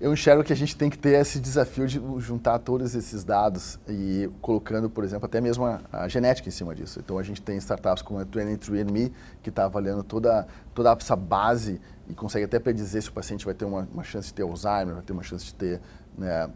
Eu 0.00 0.14
enxergo 0.14 0.42
que 0.42 0.50
a 0.50 0.56
gente 0.56 0.74
tem 0.74 0.88
que 0.88 0.96
ter 0.96 1.20
esse 1.20 1.38
desafio 1.38 1.86
de 1.86 2.00
juntar 2.20 2.58
todos 2.60 2.94
esses 2.94 3.22
dados 3.22 3.78
e 3.86 4.30
colocando, 4.40 4.88
por 4.88 5.04
exemplo, 5.04 5.26
até 5.26 5.42
mesmo 5.42 5.66
a, 5.66 5.78
a 5.92 6.08
genética 6.08 6.48
em 6.48 6.50
cima 6.50 6.74
disso. 6.74 6.98
Então 7.00 7.18
a 7.18 7.22
gente 7.22 7.42
tem 7.42 7.58
startups 7.58 8.02
como 8.02 8.18
a 8.18 8.24
23andMe 8.24 9.12
que 9.42 9.50
está 9.50 9.66
avaliando 9.66 10.02
toda, 10.02 10.46
toda 10.72 10.90
essa 10.98 11.14
base 11.14 11.78
e 12.08 12.14
consegue 12.14 12.46
até 12.46 12.58
predizer 12.58 13.02
se 13.02 13.10
o 13.10 13.12
paciente 13.12 13.44
vai 13.44 13.52
ter 13.52 13.66
uma, 13.66 13.86
uma 13.92 14.02
chance 14.02 14.28
de 14.28 14.34
ter 14.34 14.42
Alzheimer, 14.42 14.94
vai 14.94 15.02
ter 15.02 15.12
uma 15.12 15.22
chance 15.22 15.44
de 15.44 15.54
ter 15.54 15.82
né, 16.16 16.48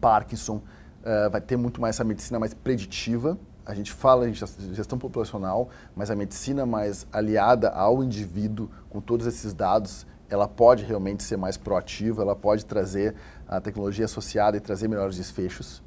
Parkinson, 0.00 0.56
uh, 0.56 1.30
vai 1.30 1.42
ter 1.42 1.58
muito 1.58 1.82
mais 1.82 1.96
essa 1.96 2.04
medicina 2.04 2.38
mais 2.38 2.54
preditiva. 2.54 3.38
A 3.66 3.74
gente 3.74 3.92
fala 3.92 4.26
em 4.26 4.32
gestão 4.32 4.98
populacional, 4.98 5.68
mas 5.94 6.10
a 6.10 6.16
medicina 6.16 6.64
mais 6.64 7.06
aliada 7.12 7.68
ao 7.68 8.02
indivíduo, 8.02 8.70
com 8.88 9.02
todos 9.02 9.26
esses 9.26 9.52
dados, 9.52 10.06
ela 10.28 10.48
pode 10.48 10.84
realmente 10.84 11.22
ser 11.22 11.36
mais 11.36 11.56
proativa, 11.56 12.22
ela 12.22 12.34
pode 12.34 12.64
trazer 12.64 13.14
a 13.46 13.60
tecnologia 13.60 14.04
associada 14.04 14.56
e 14.56 14.60
trazer 14.60 14.88
melhores 14.88 15.16
desfechos. 15.16 15.82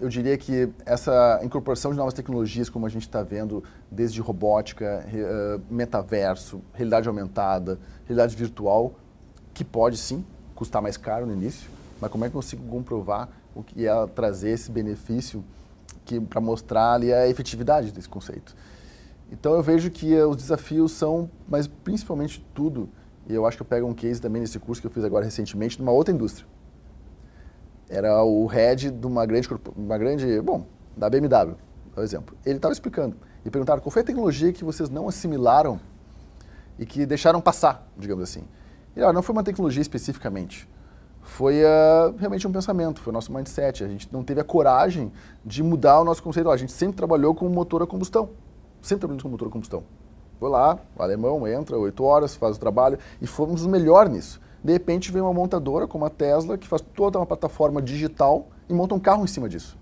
Eu 0.00 0.08
diria 0.08 0.36
que 0.36 0.68
essa 0.84 1.40
incorporação 1.44 1.92
de 1.92 1.96
novas 1.96 2.12
tecnologias, 2.12 2.68
como 2.68 2.86
a 2.86 2.88
gente 2.88 3.02
está 3.02 3.22
vendo, 3.22 3.62
desde 3.90 4.20
robótica, 4.20 5.06
metaverso, 5.70 6.60
realidade 6.72 7.06
aumentada, 7.06 7.78
realidade 8.04 8.34
virtual, 8.34 8.94
que 9.54 9.62
pode 9.62 9.96
sim 9.96 10.24
custar 10.54 10.82
mais 10.82 10.96
caro 10.96 11.26
no 11.26 11.32
início, 11.32 11.70
mas 12.00 12.10
como 12.10 12.24
é 12.24 12.28
que 12.28 12.34
eu 12.34 12.40
consigo 12.40 12.66
comprovar 12.68 13.28
o 13.54 13.62
que 13.62 13.86
é 13.86 14.06
trazer 14.08 14.50
esse 14.50 14.72
benefício 14.72 15.44
para 16.28 16.40
mostrar 16.40 16.94
ali 16.94 17.12
a 17.12 17.28
efetividade 17.28 17.92
desse 17.92 18.08
conceito? 18.08 18.56
Então 19.30 19.54
eu 19.54 19.62
vejo 19.62 19.88
que 19.88 20.14
os 20.22 20.36
desafios 20.36 20.92
são, 20.92 21.30
mas 21.48 21.68
principalmente 21.68 22.44
tudo, 22.52 22.88
e 23.28 23.34
eu 23.34 23.46
acho 23.46 23.56
que 23.56 23.62
eu 23.62 23.66
pego 23.66 23.86
um 23.86 23.94
case 23.94 24.20
também 24.20 24.40
nesse 24.40 24.58
curso 24.58 24.80
que 24.80 24.86
eu 24.86 24.90
fiz 24.90 25.04
agora 25.04 25.24
recentemente, 25.24 25.78
numa 25.78 25.92
outra 25.92 26.12
indústria. 26.14 26.46
era 27.88 28.22
o 28.24 28.46
head 28.46 28.90
de 28.90 29.06
uma 29.06 29.26
grande, 29.26 29.48
uma 29.76 29.98
grande 29.98 30.40
bom, 30.40 30.66
da 30.96 31.10
BMW, 31.10 31.56
por 31.94 32.02
exemplo. 32.02 32.36
Ele 32.44 32.56
estava 32.56 32.72
explicando 32.72 33.16
e 33.44 33.50
perguntaram 33.50 33.80
qual 33.80 33.90
foi 33.90 34.02
a 34.02 34.04
tecnologia 34.04 34.52
que 34.52 34.64
vocês 34.64 34.88
não 34.88 35.08
assimilaram 35.08 35.80
e 36.78 36.86
que 36.86 37.04
deixaram 37.04 37.40
passar, 37.40 37.86
digamos 37.96 38.24
assim. 38.24 38.44
E 38.96 39.02
olha, 39.02 39.12
não 39.12 39.22
foi 39.22 39.34
uma 39.34 39.44
tecnologia 39.44 39.82
especificamente, 39.82 40.68
foi 41.22 41.62
uh, 41.62 42.14
realmente 42.18 42.46
um 42.46 42.52
pensamento, 42.52 43.00
foi 43.00 43.12
o 43.12 43.14
nosso 43.14 43.32
mindset. 43.32 43.84
A 43.84 43.88
gente 43.88 44.08
não 44.12 44.24
teve 44.24 44.40
a 44.40 44.44
coragem 44.44 45.12
de 45.44 45.62
mudar 45.62 46.00
o 46.00 46.04
nosso 46.04 46.22
conceito. 46.22 46.50
A 46.50 46.56
gente 46.56 46.72
sempre 46.72 46.96
trabalhou 46.96 47.34
com 47.34 47.48
motor 47.48 47.82
a 47.82 47.86
combustão, 47.86 48.30
sempre 48.80 49.00
trabalhamos 49.00 49.22
com 49.22 49.28
motor 49.28 49.48
a 49.48 49.50
combustão. 49.50 49.84
Foi 50.42 50.50
lá, 50.50 50.76
o 50.98 51.00
alemão 51.00 51.46
entra, 51.46 51.78
oito 51.78 52.02
horas, 52.02 52.34
faz 52.34 52.56
o 52.56 52.58
trabalho 52.58 52.98
e 53.20 53.28
fomos 53.28 53.64
o 53.64 53.68
melhor 53.68 54.08
nisso. 54.08 54.40
De 54.64 54.72
repente 54.72 55.12
vem 55.12 55.22
uma 55.22 55.32
montadora 55.32 55.86
como 55.86 56.04
a 56.04 56.10
Tesla 56.10 56.58
que 56.58 56.66
faz 56.66 56.82
toda 56.96 57.16
uma 57.16 57.24
plataforma 57.24 57.80
digital 57.80 58.48
e 58.68 58.74
monta 58.74 58.92
um 58.92 58.98
carro 58.98 59.22
em 59.22 59.28
cima 59.28 59.48
disso. 59.48 59.78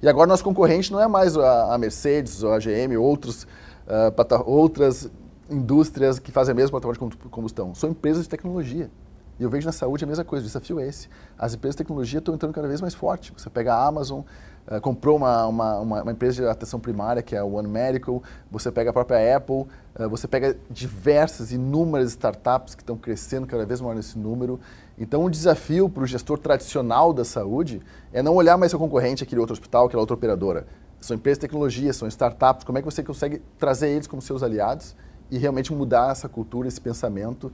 E 0.00 0.08
agora 0.08 0.28
nosso 0.28 0.44
concorrente 0.44 0.92
não 0.92 1.00
é 1.00 1.08
mais 1.08 1.36
a, 1.36 1.76
Mercedes 1.78 2.44
ou 2.44 2.52
a 2.52 2.60
GM, 2.60 2.96
outros, 2.96 3.42
uh, 3.42 4.44
outras 4.46 5.10
indústrias 5.50 6.20
que 6.20 6.30
fazem 6.30 6.52
a 6.52 6.54
mesma 6.54 6.80
plataforma 6.80 7.10
de 7.10 7.28
combustão. 7.28 7.74
São 7.74 7.90
empresas 7.90 8.22
de 8.22 8.28
tecnologia. 8.28 8.92
E 9.38 9.42
eu 9.42 9.50
vejo 9.50 9.66
na 9.66 9.72
saúde 9.72 10.04
a 10.04 10.06
mesma 10.06 10.24
coisa, 10.24 10.44
o 10.44 10.46
desafio 10.46 10.78
é 10.78 10.86
esse. 10.86 11.08
As 11.36 11.54
empresas 11.54 11.74
de 11.74 11.78
tecnologia 11.78 12.18
estão 12.18 12.34
entrando 12.34 12.52
cada 12.52 12.68
vez 12.68 12.80
mais 12.80 12.94
forte. 12.94 13.32
Você 13.36 13.50
pega 13.50 13.74
a 13.74 13.86
Amazon, 13.86 14.20
uh, 14.20 14.80
comprou 14.80 15.16
uma, 15.16 15.46
uma, 15.46 15.80
uma, 15.80 16.02
uma, 16.02 16.12
empresa 16.12 16.42
de 16.42 16.48
atenção 16.48 16.78
primária, 16.78 17.20
que 17.22 17.34
é 17.34 17.38
a 17.38 17.44
One 17.44 17.68
Medical, 17.68 18.22
você 18.50 18.70
pega 18.70 18.90
a 18.90 18.92
própria 18.92 19.36
Apple, 19.36 19.66
uh, 19.98 20.08
você 20.08 20.28
pega 20.28 20.56
diversas, 20.70 21.52
inúmeras 21.52 22.10
startups 22.10 22.76
que 22.76 22.82
estão 22.82 22.96
crescendo 22.96 23.46
cada 23.46 23.66
vez 23.66 23.80
mais 23.80 23.96
nesse 23.96 24.18
número. 24.18 24.60
Então, 24.96 25.24
o 25.24 25.30
desafio 25.30 25.88
para 25.88 26.04
o 26.04 26.06
gestor 26.06 26.38
tradicional 26.38 27.12
da 27.12 27.24
saúde 27.24 27.82
é 28.12 28.22
não 28.22 28.34
olhar 28.36 28.56
mais 28.56 28.70
seu 28.70 28.78
concorrente, 28.78 29.24
aquele 29.24 29.40
outro 29.40 29.54
hospital, 29.54 29.86
aquela 29.86 30.00
outra 30.00 30.14
operadora. 30.14 30.66
São 31.00 31.16
empresas 31.16 31.38
de 31.38 31.42
tecnologia, 31.42 31.92
são 31.92 32.06
startups, 32.06 32.64
como 32.64 32.78
é 32.78 32.80
que 32.80 32.86
você 32.86 33.02
consegue 33.02 33.42
trazer 33.58 33.88
eles 33.88 34.06
como 34.06 34.22
seus 34.22 34.42
aliados 34.42 34.94
e 35.30 35.36
realmente 35.36 35.72
mudar 35.72 36.12
essa 36.12 36.28
cultura, 36.28 36.68
esse 36.68 36.80
pensamento. 36.80 37.52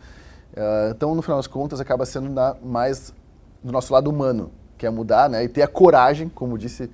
Uh, 0.53 0.91
então, 0.91 1.15
no 1.15 1.23
final 1.23 1.39
das 1.39 1.47
contas, 1.47 1.81
acaba 1.81 2.05
sendo 2.05 2.29
na, 2.29 2.57
mais 2.63 3.15
do 3.63 3.73
nosso 3.73 3.93
lado 3.93 4.11
humano, 4.11 4.51
que 4.77 4.87
é 4.87 4.91
mudar 4.91 5.29
né, 5.29 5.45
e 5.45 5.49
ter 5.49 5.63
a 5.63 5.69
coragem, 5.69 6.29
como 6.29 6.59
disse, 6.59 6.91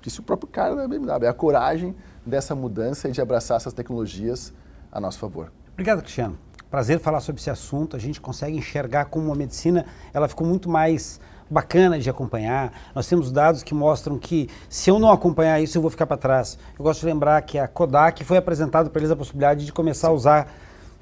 disse 0.00 0.20
o 0.20 0.22
próprio 0.22 0.48
cara 0.48 0.76
da 0.76 0.86
BMW, 0.86 1.24
é 1.24 1.28
a 1.28 1.32
coragem 1.32 1.94
dessa 2.24 2.54
mudança 2.54 3.08
e 3.08 3.12
de 3.12 3.20
abraçar 3.20 3.56
essas 3.56 3.72
tecnologias 3.72 4.52
a 4.92 5.00
nosso 5.00 5.18
favor. 5.18 5.50
Obrigado, 5.72 6.02
Cristiano. 6.02 6.38
Prazer 6.70 7.00
falar 7.00 7.20
sobre 7.20 7.40
esse 7.40 7.48
assunto. 7.48 7.96
A 7.96 7.98
gente 7.98 8.20
consegue 8.20 8.56
enxergar 8.56 9.06
como 9.06 9.32
a 9.32 9.34
medicina 9.34 9.86
ela 10.12 10.28
ficou 10.28 10.46
muito 10.46 10.68
mais 10.68 11.18
bacana 11.48 11.98
de 11.98 12.10
acompanhar. 12.10 12.72
Nós 12.94 13.08
temos 13.08 13.32
dados 13.32 13.62
que 13.62 13.72
mostram 13.72 14.18
que 14.18 14.50
se 14.68 14.90
eu 14.90 14.98
não 14.98 15.10
acompanhar 15.10 15.60
isso, 15.60 15.78
eu 15.78 15.82
vou 15.82 15.90
ficar 15.90 16.06
para 16.06 16.18
trás. 16.18 16.58
Eu 16.78 16.82
gosto 16.82 17.00
de 17.00 17.06
lembrar 17.06 17.40
que 17.42 17.58
a 17.58 17.66
Kodak 17.66 18.22
foi 18.22 18.36
apresentado 18.36 18.90
para 18.90 19.00
eles 19.00 19.10
a 19.10 19.16
possibilidade 19.16 19.64
de 19.64 19.72
começar 19.72 20.08
a 20.08 20.12
usar 20.12 20.48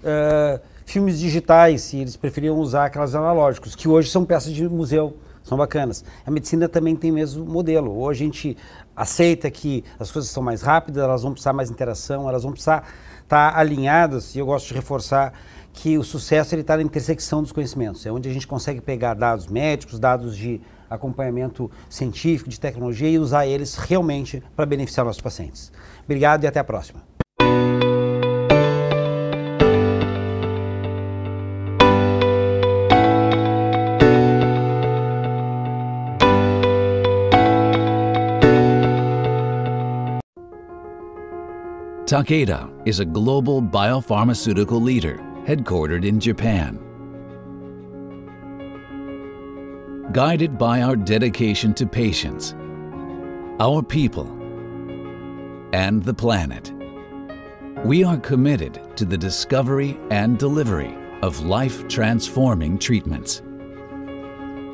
uh, 0.04 0.60
filmes 0.86 1.18
digitais, 1.18 1.92
e 1.92 1.98
eles 1.98 2.16
preferiam 2.16 2.56
usar 2.58 2.86
aquelas 2.86 3.14
analógicos, 3.14 3.74
que 3.74 3.88
hoje 3.88 4.08
são 4.08 4.24
peças 4.24 4.52
de 4.52 4.66
museu, 4.66 5.18
são 5.42 5.58
bacanas. 5.58 6.04
A 6.24 6.30
medicina 6.30 6.68
também 6.68 6.96
tem 6.96 7.12
mesmo 7.12 7.44
modelo. 7.44 7.98
Hoje 7.98 8.22
a 8.22 8.26
gente 8.26 8.56
aceita 8.94 9.50
que 9.50 9.84
as 9.98 10.10
coisas 10.10 10.30
são 10.30 10.42
mais 10.42 10.62
rápidas, 10.62 11.02
elas 11.02 11.22
vão 11.22 11.32
precisar 11.32 11.52
mais 11.52 11.70
interação, 11.70 12.28
elas 12.28 12.44
vão 12.44 12.52
precisar 12.52 12.88
estar 13.22 13.52
tá 13.52 13.58
alinhadas, 13.58 14.34
e 14.34 14.38
eu 14.38 14.46
gosto 14.46 14.68
de 14.68 14.74
reforçar 14.74 15.34
que 15.72 15.98
o 15.98 16.04
sucesso 16.04 16.54
está 16.56 16.76
na 16.76 16.82
intersecção 16.82 17.42
dos 17.42 17.52
conhecimentos. 17.52 18.06
É 18.06 18.10
onde 18.10 18.30
a 18.30 18.32
gente 18.32 18.46
consegue 18.46 18.80
pegar 18.80 19.14
dados 19.14 19.46
médicos, 19.48 19.98
dados 19.98 20.36
de 20.36 20.60
acompanhamento 20.88 21.70
científico, 21.90 22.48
de 22.48 22.58
tecnologia 22.58 23.10
e 23.10 23.18
usar 23.18 23.46
eles 23.46 23.74
realmente 23.74 24.42
para 24.54 24.64
beneficiar 24.64 25.04
nossos 25.04 25.20
pacientes. 25.20 25.70
Obrigado 26.04 26.44
e 26.44 26.46
até 26.46 26.60
a 26.60 26.64
próxima. 26.64 27.15
Takeda 42.06 42.70
is 42.86 43.00
a 43.00 43.04
global 43.04 43.60
biopharmaceutical 43.60 44.80
leader 44.80 45.16
headquartered 45.44 46.04
in 46.04 46.20
Japan. 46.20 46.78
Guided 50.12 50.56
by 50.56 50.82
our 50.82 50.94
dedication 50.94 51.74
to 51.74 51.84
patients, 51.84 52.54
our 53.58 53.82
people, 53.82 54.28
and 55.72 56.00
the 56.04 56.14
planet, 56.14 56.72
we 57.84 58.04
are 58.04 58.18
committed 58.18 58.96
to 58.96 59.04
the 59.04 59.18
discovery 59.18 59.98
and 60.12 60.38
delivery 60.38 60.96
of 61.22 61.40
life-transforming 61.40 62.78
treatments. 62.78 63.42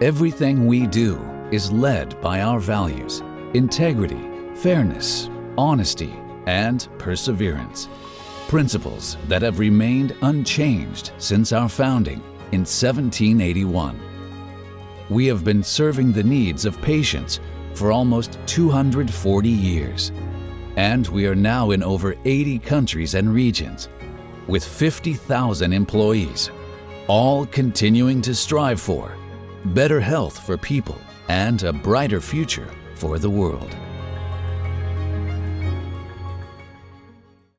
Everything 0.02 0.66
we 0.66 0.86
do 0.86 1.18
is 1.50 1.72
led 1.72 2.20
by 2.20 2.42
our 2.42 2.60
values, 2.60 3.22
integrity, 3.54 4.28
fairness, 4.54 5.30
honesty, 5.56 6.12
and 6.46 6.88
perseverance 6.98 7.88
principles 8.52 9.16
that 9.28 9.40
have 9.40 9.58
remained 9.58 10.14
unchanged 10.20 11.12
since 11.16 11.52
our 11.52 11.70
founding 11.70 12.18
in 12.52 12.60
1781. 12.60 13.98
We 15.08 15.26
have 15.26 15.42
been 15.42 15.62
serving 15.62 16.12
the 16.12 16.22
needs 16.22 16.66
of 16.66 16.78
patients 16.82 17.40
for 17.72 17.92
almost 17.92 18.38
240 18.44 19.48
years, 19.48 20.12
and 20.76 21.08
we 21.08 21.26
are 21.26 21.34
now 21.34 21.70
in 21.70 21.82
over 21.82 22.14
80 22.26 22.58
countries 22.58 23.14
and 23.14 23.32
regions 23.32 23.88
with 24.48 24.62
50,000 24.62 25.72
employees, 25.72 26.50
all 27.08 27.46
continuing 27.46 28.20
to 28.20 28.34
strive 28.34 28.82
for 28.82 29.16
better 29.64 29.98
health 29.98 30.44
for 30.44 30.58
people 30.58 30.98
and 31.28 31.62
a 31.62 31.72
brighter 31.72 32.20
future 32.20 32.68
for 32.96 33.18
the 33.18 33.30
world. 33.30 33.74